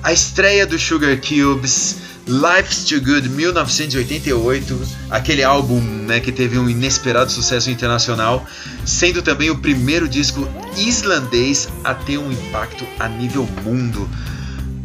A 0.00 0.12
estreia 0.12 0.64
do 0.64 0.78
Sugar 0.78 1.16
Cubes, 1.16 2.05
Life's 2.26 2.84
Too 2.84 3.00
Good 3.00 3.28
1988, 3.28 4.80
aquele 5.10 5.44
álbum 5.44 5.80
né, 5.80 6.18
que 6.18 6.32
teve 6.32 6.58
um 6.58 6.68
inesperado 6.68 7.30
sucesso 7.30 7.70
internacional, 7.70 8.44
sendo 8.84 9.22
também 9.22 9.48
o 9.48 9.58
primeiro 9.58 10.08
disco 10.08 10.48
islandês 10.76 11.68
a 11.84 11.94
ter 11.94 12.18
um 12.18 12.32
impacto 12.32 12.84
a 12.98 13.08
nível 13.08 13.48
mundo. 13.64 14.08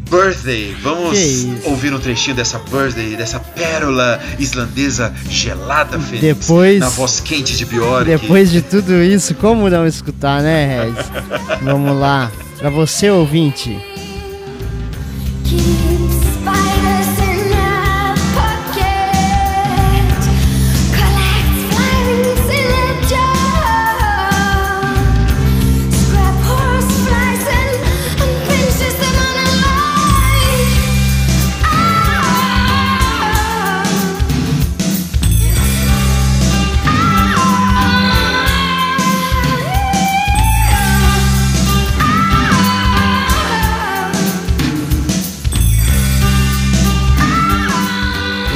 Birthday. 0.07 0.75
Vamos 0.83 1.17
ouvir 1.63 1.93
um 1.93 1.99
trechinho 1.99 2.35
dessa 2.35 2.59
Birthday, 2.59 3.15
dessa 3.15 3.39
pérola 3.39 4.21
islandesa 4.37 5.11
gelada, 5.29 5.97
Fênix, 5.97 6.21
depois, 6.21 6.79
na 6.79 6.89
voz 6.89 7.21
quente 7.21 7.55
de 7.55 7.65
Bjork. 7.65 8.05
Depois 8.05 8.51
de 8.51 8.61
tudo 8.61 9.01
isso, 9.01 9.33
como 9.35 9.69
não 9.69 9.87
escutar, 9.87 10.43
né, 10.43 10.83
Rez? 10.83 11.07
Vamos 11.63 11.97
lá. 11.97 12.29
Pra 12.59 12.69
você, 12.69 13.09
ouvinte. 13.09 13.90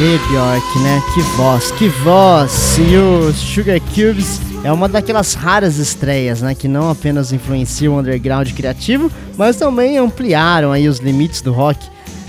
E 0.05 0.19
Bjork, 0.19 0.79
né? 0.83 1.01
Que 1.15 1.21
voz, 1.35 1.71
que 1.71 1.89
voz! 1.89 2.77
E 2.77 2.95
o 2.95 3.33
Sugar 3.33 3.81
Cubes 3.81 4.39
é 4.63 4.71
uma 4.71 4.87
daquelas 4.87 5.33
raras 5.33 5.77
estreias, 5.77 6.43
né? 6.43 6.53
Que 6.53 6.67
não 6.67 6.91
apenas 6.91 7.33
influenciam 7.33 7.95
o 7.95 7.99
underground 7.99 8.51
criativo, 8.51 9.11
mas 9.35 9.55
também 9.55 9.97
ampliaram 9.97 10.71
aí 10.71 10.87
os 10.87 10.99
limites 10.99 11.41
do 11.41 11.51
rock. 11.51 11.83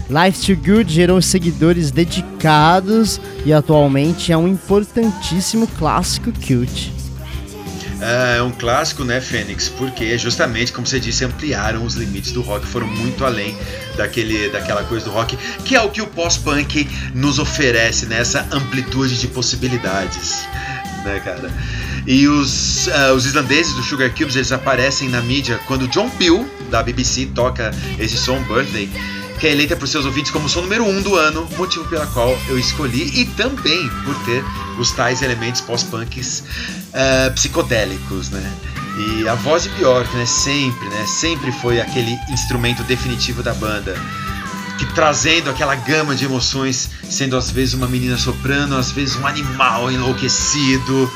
Life 0.08 0.46
Too 0.46 0.56
Good 0.56 0.90
gerou 0.90 1.20
seguidores 1.20 1.90
dedicados 1.90 3.20
e 3.44 3.52
atualmente 3.52 4.32
é 4.32 4.38
um 4.38 4.48
importantíssimo 4.48 5.66
clássico 5.66 6.32
cult. 6.32 6.95
É 8.00 8.42
um 8.42 8.50
clássico, 8.50 9.04
né, 9.04 9.20
Fênix? 9.20 9.68
Porque 9.68 10.18
justamente, 10.18 10.72
como 10.72 10.86
você 10.86 11.00
disse, 11.00 11.24
ampliaram 11.24 11.84
os 11.84 11.94
limites 11.94 12.32
do 12.32 12.42
rock, 12.42 12.66
foram 12.66 12.86
muito 12.86 13.24
além 13.24 13.56
daquele, 13.96 14.50
daquela 14.50 14.84
coisa 14.84 15.06
do 15.06 15.10
rock, 15.10 15.36
que 15.64 15.74
é 15.74 15.80
o 15.80 15.90
que 15.90 16.02
o 16.02 16.06
pós-punk 16.06 16.88
nos 17.14 17.38
oferece 17.38 18.06
nessa 18.06 18.42
né? 18.42 18.48
amplitude 18.52 19.18
de 19.18 19.28
possibilidades, 19.28 20.46
né, 21.04 21.20
cara? 21.24 21.50
E 22.06 22.28
os, 22.28 22.86
uh, 22.86 23.14
os 23.14 23.24
islandeses 23.24 23.74
do 23.74 23.82
Sugar 23.82 24.10
Cubes 24.10 24.36
eles 24.36 24.52
aparecem 24.52 25.08
na 25.08 25.20
mídia 25.22 25.58
quando 25.66 25.88
John 25.88 26.10
Peel 26.10 26.46
da 26.70 26.82
BBC 26.82 27.26
toca 27.34 27.72
esse 27.98 28.16
som 28.16 28.40
Birthday 28.42 28.88
que 29.38 29.46
é 29.46 29.52
eleita 29.52 29.76
por 29.76 29.86
seus 29.86 30.04
ouvintes 30.04 30.30
como 30.30 30.48
som 30.48 30.62
número 30.62 30.84
1 30.84 30.88
um 30.88 31.02
do 31.02 31.14
ano, 31.14 31.48
motivo 31.56 31.84
pela 31.86 32.06
qual 32.06 32.36
eu 32.48 32.58
escolhi, 32.58 33.20
e 33.20 33.24
também 33.26 33.88
por 34.04 34.14
ter 34.24 34.44
os 34.78 34.90
tais 34.92 35.22
elementos 35.22 35.60
pós-punks 35.60 36.44
uh, 36.88 37.32
psicodélicos, 37.34 38.30
né? 38.30 38.52
E 38.98 39.28
a 39.28 39.34
voz 39.34 39.64
de 39.64 39.68
Bjork, 39.70 40.14
né, 40.16 40.24
sempre, 40.24 40.88
né, 40.88 41.04
sempre 41.06 41.52
foi 41.52 41.78
aquele 41.80 42.18
instrumento 42.30 42.82
definitivo 42.84 43.42
da 43.42 43.52
banda, 43.52 43.94
que 44.78 44.86
trazendo 44.94 45.50
aquela 45.50 45.74
gama 45.74 46.14
de 46.14 46.24
emoções, 46.24 46.88
sendo 47.08 47.36
às 47.36 47.50
vezes 47.50 47.74
uma 47.74 47.86
menina 47.86 48.16
soprano, 48.16 48.76
às 48.76 48.90
vezes 48.90 49.16
um 49.16 49.26
animal 49.26 49.90
enlouquecido, 49.90 51.12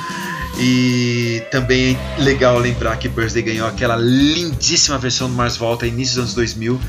e 0.60 1.42
também 1.50 1.98
é 2.18 2.22
legal 2.22 2.58
lembrar 2.58 2.96
que 2.96 3.08
Birthday 3.08 3.42
ganhou 3.42 3.66
aquela 3.66 3.96
lindíssima 3.96 4.98
versão 4.98 5.28
do 5.28 5.34
Mars 5.34 5.56
Volta 5.56 5.86
início 5.86 6.16
dos 6.16 6.24
anos 6.24 6.34
2000 6.34 6.80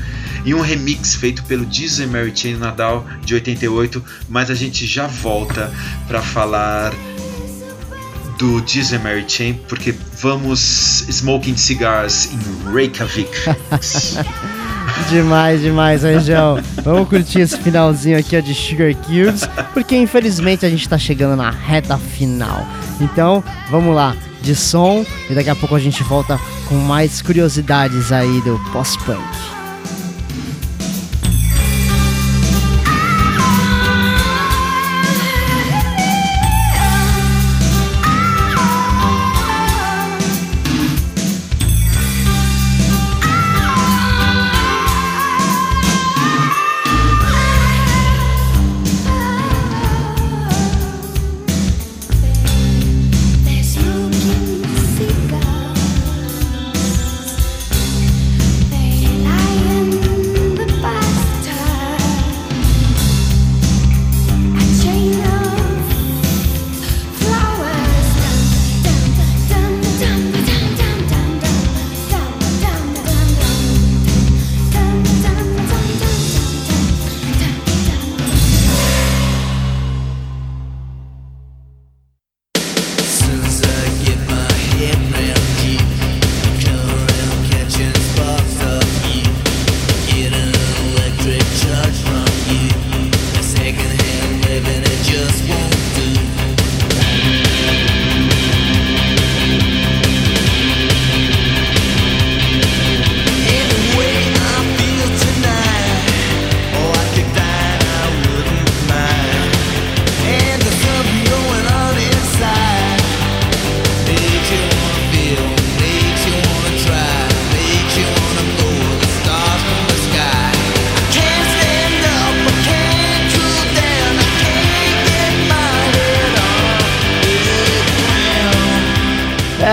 e 0.44 0.54
um 0.54 0.60
remix 0.60 1.14
feito 1.14 1.42
pelo 1.44 1.64
Disney 1.64 2.06
Mary 2.06 2.32
Chain 2.34 2.56
Nadal 2.56 3.06
de 3.24 3.34
88, 3.34 4.04
mas 4.28 4.50
a 4.50 4.54
gente 4.54 4.86
já 4.86 5.06
volta 5.06 5.72
para 6.06 6.20
falar 6.20 6.92
do 8.38 8.60
Disney 8.60 8.98
Mary 8.98 9.24
Chain 9.26 9.54
porque 9.68 9.94
vamos 10.20 11.06
smoking 11.08 11.56
cigars 11.56 12.28
em 12.32 12.72
Reykjavik. 12.72 13.30
demais, 15.08 15.60
demais, 15.60 16.04
Anjão. 16.04 16.58
Vamos 16.82 17.08
curtir 17.08 17.40
esse 17.40 17.58
finalzinho 17.58 18.18
aqui 18.18 18.36
ó, 18.36 18.40
de 18.40 18.54
Sugar 18.54 18.94
Cubes, 18.94 19.48
porque 19.72 19.96
infelizmente 19.96 20.64
a 20.64 20.70
gente 20.70 20.88
tá 20.88 20.98
chegando 20.98 21.36
na 21.36 21.50
reta 21.50 21.98
final. 21.98 22.66
Então, 23.00 23.42
vamos 23.70 23.94
lá, 23.94 24.16
de 24.40 24.54
som, 24.54 25.04
e 25.30 25.34
daqui 25.34 25.50
a 25.50 25.56
pouco 25.56 25.74
a 25.74 25.80
gente 25.80 26.02
volta 26.02 26.38
com 26.68 26.76
mais 26.76 27.22
curiosidades 27.22 28.12
aí 28.12 28.40
do 28.42 28.58
pós-punk. 28.72 29.61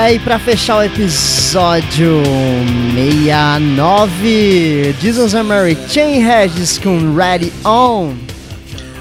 Aí 0.10 0.18
para 0.18 0.40
fechar 0.40 0.78
o 0.78 0.84
episódio 0.84 2.24
69, 2.96 4.96
Jesus 5.00 5.36
and 5.36 5.44
Mary 5.44 5.78
Chain 5.88 6.24
Regis 6.24 6.80
com 6.80 7.14
Ready 7.14 7.54
On. 7.64 8.16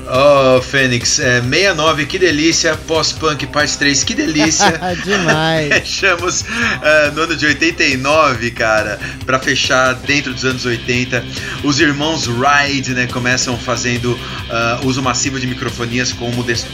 Oh, 0.06 0.60
Fênix, 0.60 1.18
é, 1.18 1.40
69, 1.40 2.04
que 2.04 2.18
delícia. 2.18 2.76
Pós-punk, 2.86 3.46
parte 3.46 3.78
3, 3.78 4.04
que 4.04 4.14
delícia. 4.14 4.78
Demais. 5.02 5.72
Fechamos 5.80 6.42
uh, 6.42 7.14
no 7.14 7.22
ano 7.22 7.34
de 7.34 7.46
89, 7.46 8.50
cara, 8.50 9.00
para 9.24 9.38
fechar 9.38 9.94
dentro 9.94 10.34
dos 10.34 10.44
anos 10.44 10.66
80. 10.66 11.24
Os 11.64 11.80
irmãos 11.80 12.26
Ride, 12.26 12.92
né, 12.92 13.06
começam 13.06 13.56
fazendo 13.56 14.12
uh, 14.12 14.86
uso 14.86 15.02
massivo 15.02 15.40
de 15.40 15.46
microfonias 15.46 16.12
como 16.12 16.44
des 16.44 16.66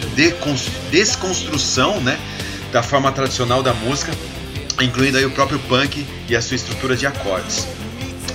desconstrução, 0.90 2.00
né? 2.00 2.18
Da 2.74 2.82
forma 2.82 3.12
tradicional 3.12 3.62
da 3.62 3.72
música, 3.72 4.12
incluindo 4.82 5.16
aí 5.16 5.24
o 5.24 5.30
próprio 5.30 5.60
punk 5.60 6.04
e 6.28 6.34
a 6.34 6.42
sua 6.42 6.56
estrutura 6.56 6.96
de 6.96 7.06
acordes. 7.06 7.68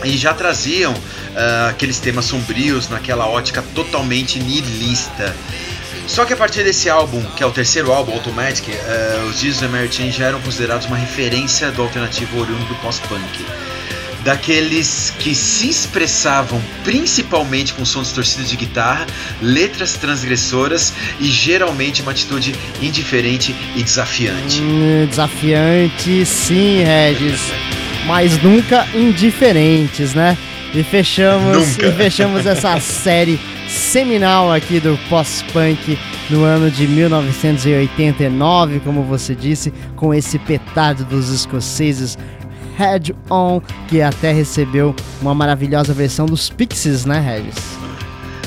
E 0.06 0.18
já 0.18 0.34
traziam 0.34 0.94
uh, 0.94 1.70
aqueles 1.70 2.00
temas 2.00 2.24
sombrios 2.24 2.88
naquela 2.88 3.28
ótica 3.28 3.62
totalmente 3.76 4.40
nihilista. 4.40 5.36
Só 6.08 6.24
que 6.24 6.32
a 6.32 6.38
partir 6.38 6.64
desse 6.64 6.90
álbum, 6.90 7.22
que 7.36 7.44
é 7.44 7.46
o 7.46 7.52
terceiro 7.52 7.92
álbum, 7.92 8.14
Automatic, 8.14 8.70
uh, 8.70 9.28
os 9.28 9.42
Jesus 9.42 9.62
and 9.62 9.68
Mary 9.68 9.92
Chain 9.92 10.10
já 10.10 10.28
eram 10.28 10.40
considerados 10.40 10.88
uma 10.88 10.96
referência 10.96 11.70
do 11.72 11.82
alternativo 11.82 12.40
oriundo 12.40 12.64
do 12.64 12.76
pós-punk 12.76 13.46
daqueles 14.24 15.14
que 15.20 15.34
se 15.34 15.70
expressavam 15.70 16.62
principalmente 16.84 17.74
com 17.74 17.86
som 17.86 18.02
distorcido 18.02 18.44
de 18.44 18.56
guitarra, 18.56 19.06
letras 19.42 19.94
transgressoras 19.94 20.94
e 21.20 21.26
geralmente 21.26 22.02
uma 22.02 22.12
atitude 22.12 22.56
indiferente 22.82 23.56
e 23.76 23.84
desafiante. 23.84 24.62
Hum, 24.62 25.06
desafiante, 25.10 26.26
sim, 26.26 26.84
Regis, 26.84 27.42
mas 28.06 28.42
nunca 28.42 28.88
indiferentes, 28.94 30.14
né? 30.14 30.38
E 30.74 30.84
fechamos, 30.84 31.78
e 31.78 31.92
fechamos 31.94 32.46
essa 32.46 32.80
série 32.82 33.40
seminal 33.68 34.52
aqui 34.52 34.80
do 34.80 34.98
pós-punk 35.10 35.98
no 36.30 36.44
ano 36.44 36.70
de 36.70 36.88
1989, 36.88 38.80
como 38.82 39.04
você 39.04 39.34
disse, 39.34 39.74
com 39.96 40.14
esse 40.14 40.38
petado 40.38 41.04
dos 41.06 41.30
escoceses 41.30 42.18
Head 42.80 43.14
On, 43.30 43.60
que 43.90 44.02
até 44.02 44.32
recebeu 44.32 44.96
uma 45.22 45.36
maravilhosa 45.36 45.94
versão 45.94 46.26
dos 46.26 46.50
Pixies, 46.50 47.04
né, 47.04 47.20
Regis? 47.20 47.79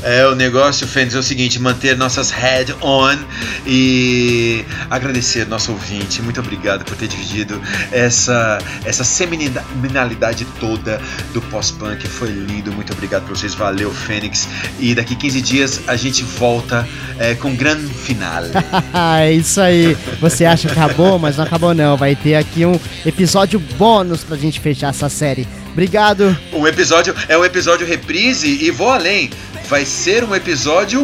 É, 0.03 0.27
o 0.27 0.35
negócio, 0.35 0.87
Fênix, 0.87 1.15
é 1.15 1.19
o 1.19 1.23
seguinte: 1.23 1.61
manter 1.61 1.97
nossas 1.97 2.31
head 2.31 2.75
on 2.81 3.17
e 3.67 4.65
agradecer 4.91 5.47
nosso 5.47 5.73
ouvinte. 5.73 6.21
Muito 6.21 6.41
obrigado 6.41 6.85
por 6.85 6.97
ter 6.97 7.09
dividido 7.09 7.61
essa, 7.91 8.59
essa 8.85 9.05
seminalidade 9.05 10.45
toda 10.59 11.01
do 11.33 11.41
pós-punk. 11.43 12.07
Foi 12.09 12.29
lindo. 12.29 12.73
Muito 12.73 12.93
obrigado 12.93 13.25
por 13.25 13.37
vocês. 13.37 13.55
Valeu, 13.55 13.93
Fênix. 13.93 14.49
E 14.81 14.95
daqui 14.95 15.15
15 15.15 15.41
dias 15.41 15.81
a 15.87 15.97
gente 15.97 16.25
volta 16.25 16.87
é, 17.19 17.35
com 17.35 17.55
grande 17.55 17.93
final. 17.93 18.43
é 19.21 19.33
isso 19.33 19.61
aí. 19.61 19.97
Você 20.21 20.45
acha 20.45 20.69
que 20.69 20.79
acabou, 20.79 21.19
mas 21.19 21.37
não 21.37 21.45
acabou 21.45 21.75
não. 21.75 21.97
Vai 21.97 22.17
ter 22.17 22.35
aqui 22.35 22.67
um 22.67 22.79
episódio 23.07 23.61
bônus 23.61 24.25
pra 24.25 24.37
gente 24.37 24.59
fechar 24.59 24.91
essa 24.91 25.09
série. 25.09 25.47
Obrigado. 25.73 26.37
Um 26.53 26.67
episódio 26.67 27.15
é 27.29 27.39
um 27.39 27.45
episódio 27.45 27.87
reprise 27.87 28.47
e 28.63 28.71
vou 28.71 28.91
além. 28.91 29.31
Vai 29.73 29.87
ser 29.87 30.23
um 30.23 30.35
episódio 30.35 31.03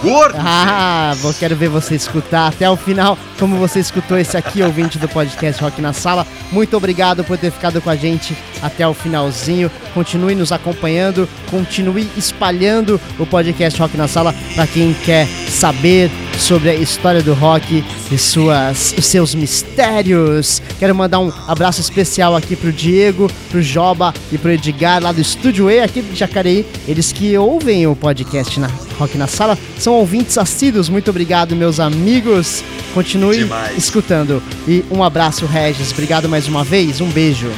gordo. 0.00 0.36
Ah, 0.38 1.12
vou 1.16 1.34
quero 1.34 1.56
ver 1.56 1.68
você 1.68 1.96
escutar 1.96 2.46
até 2.46 2.70
o 2.70 2.76
final, 2.76 3.18
como 3.36 3.56
você 3.56 3.80
escutou 3.80 4.16
esse 4.16 4.36
aqui, 4.36 4.62
ouvinte 4.62 4.96
do 4.96 5.08
podcast 5.08 5.60
Rock 5.60 5.82
na 5.82 5.92
Sala. 5.92 6.24
Muito 6.52 6.76
obrigado 6.76 7.24
por 7.24 7.36
ter 7.36 7.50
ficado 7.50 7.80
com 7.80 7.90
a 7.90 7.96
gente 7.96 8.38
até 8.62 8.86
o 8.86 8.94
finalzinho. 8.94 9.68
Continue 9.92 10.36
nos 10.36 10.52
acompanhando, 10.52 11.28
continue 11.50 12.08
espalhando 12.16 13.00
o 13.18 13.26
podcast 13.26 13.80
Rock 13.80 13.96
na 13.96 14.06
Sala 14.06 14.32
para 14.54 14.68
quem 14.68 14.94
quer 14.94 15.26
saber 15.26 16.12
sobre 16.38 16.70
a 16.70 16.74
história 16.74 17.22
do 17.22 17.34
rock 17.34 17.84
e 18.10 18.18
suas, 18.18 18.94
os 18.96 19.06
seus 19.06 19.34
mistérios. 19.34 20.60
Quero 20.78 20.94
mandar 20.94 21.20
um 21.20 21.32
abraço 21.46 21.80
especial 21.80 22.36
aqui 22.36 22.56
pro 22.56 22.72
Diego, 22.72 23.30
pro 23.50 23.62
Joba 23.62 24.12
e 24.32 24.38
pro 24.38 24.50
Edgar 24.50 25.02
lá 25.02 25.12
do 25.12 25.20
Estúdio 25.20 25.70
E 25.70 25.80
aqui 25.80 26.02
de 26.02 26.14
Jacareí. 26.14 26.66
Eles 26.86 27.12
que 27.12 27.36
ouvem 27.36 27.86
o 27.86 27.96
podcast 27.96 28.58
na 28.60 28.68
Rock 28.98 29.18
na 29.18 29.26
Sala 29.26 29.58
são 29.78 29.94
ouvintes 29.94 30.38
assíduos. 30.38 30.88
Muito 30.88 31.10
obrigado, 31.10 31.56
meus 31.56 31.80
amigos. 31.80 32.62
Continue 32.92 33.38
Demais. 33.38 33.76
escutando. 33.76 34.42
E 34.68 34.84
um 34.90 35.02
abraço, 35.02 35.46
Regis. 35.46 35.92
Obrigado 35.92 36.28
mais 36.28 36.46
uma 36.46 36.64
vez. 36.64 37.00
Um 37.00 37.10
beijo. 37.10 37.50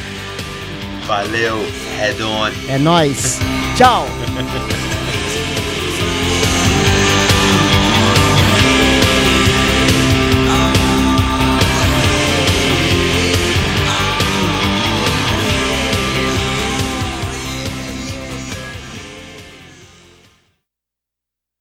Valeu, 1.07 1.65
head 1.99 2.23
on. 2.23 2.51
É 2.69 2.79
nóis. 2.79 3.39
Tchau. 3.77 4.07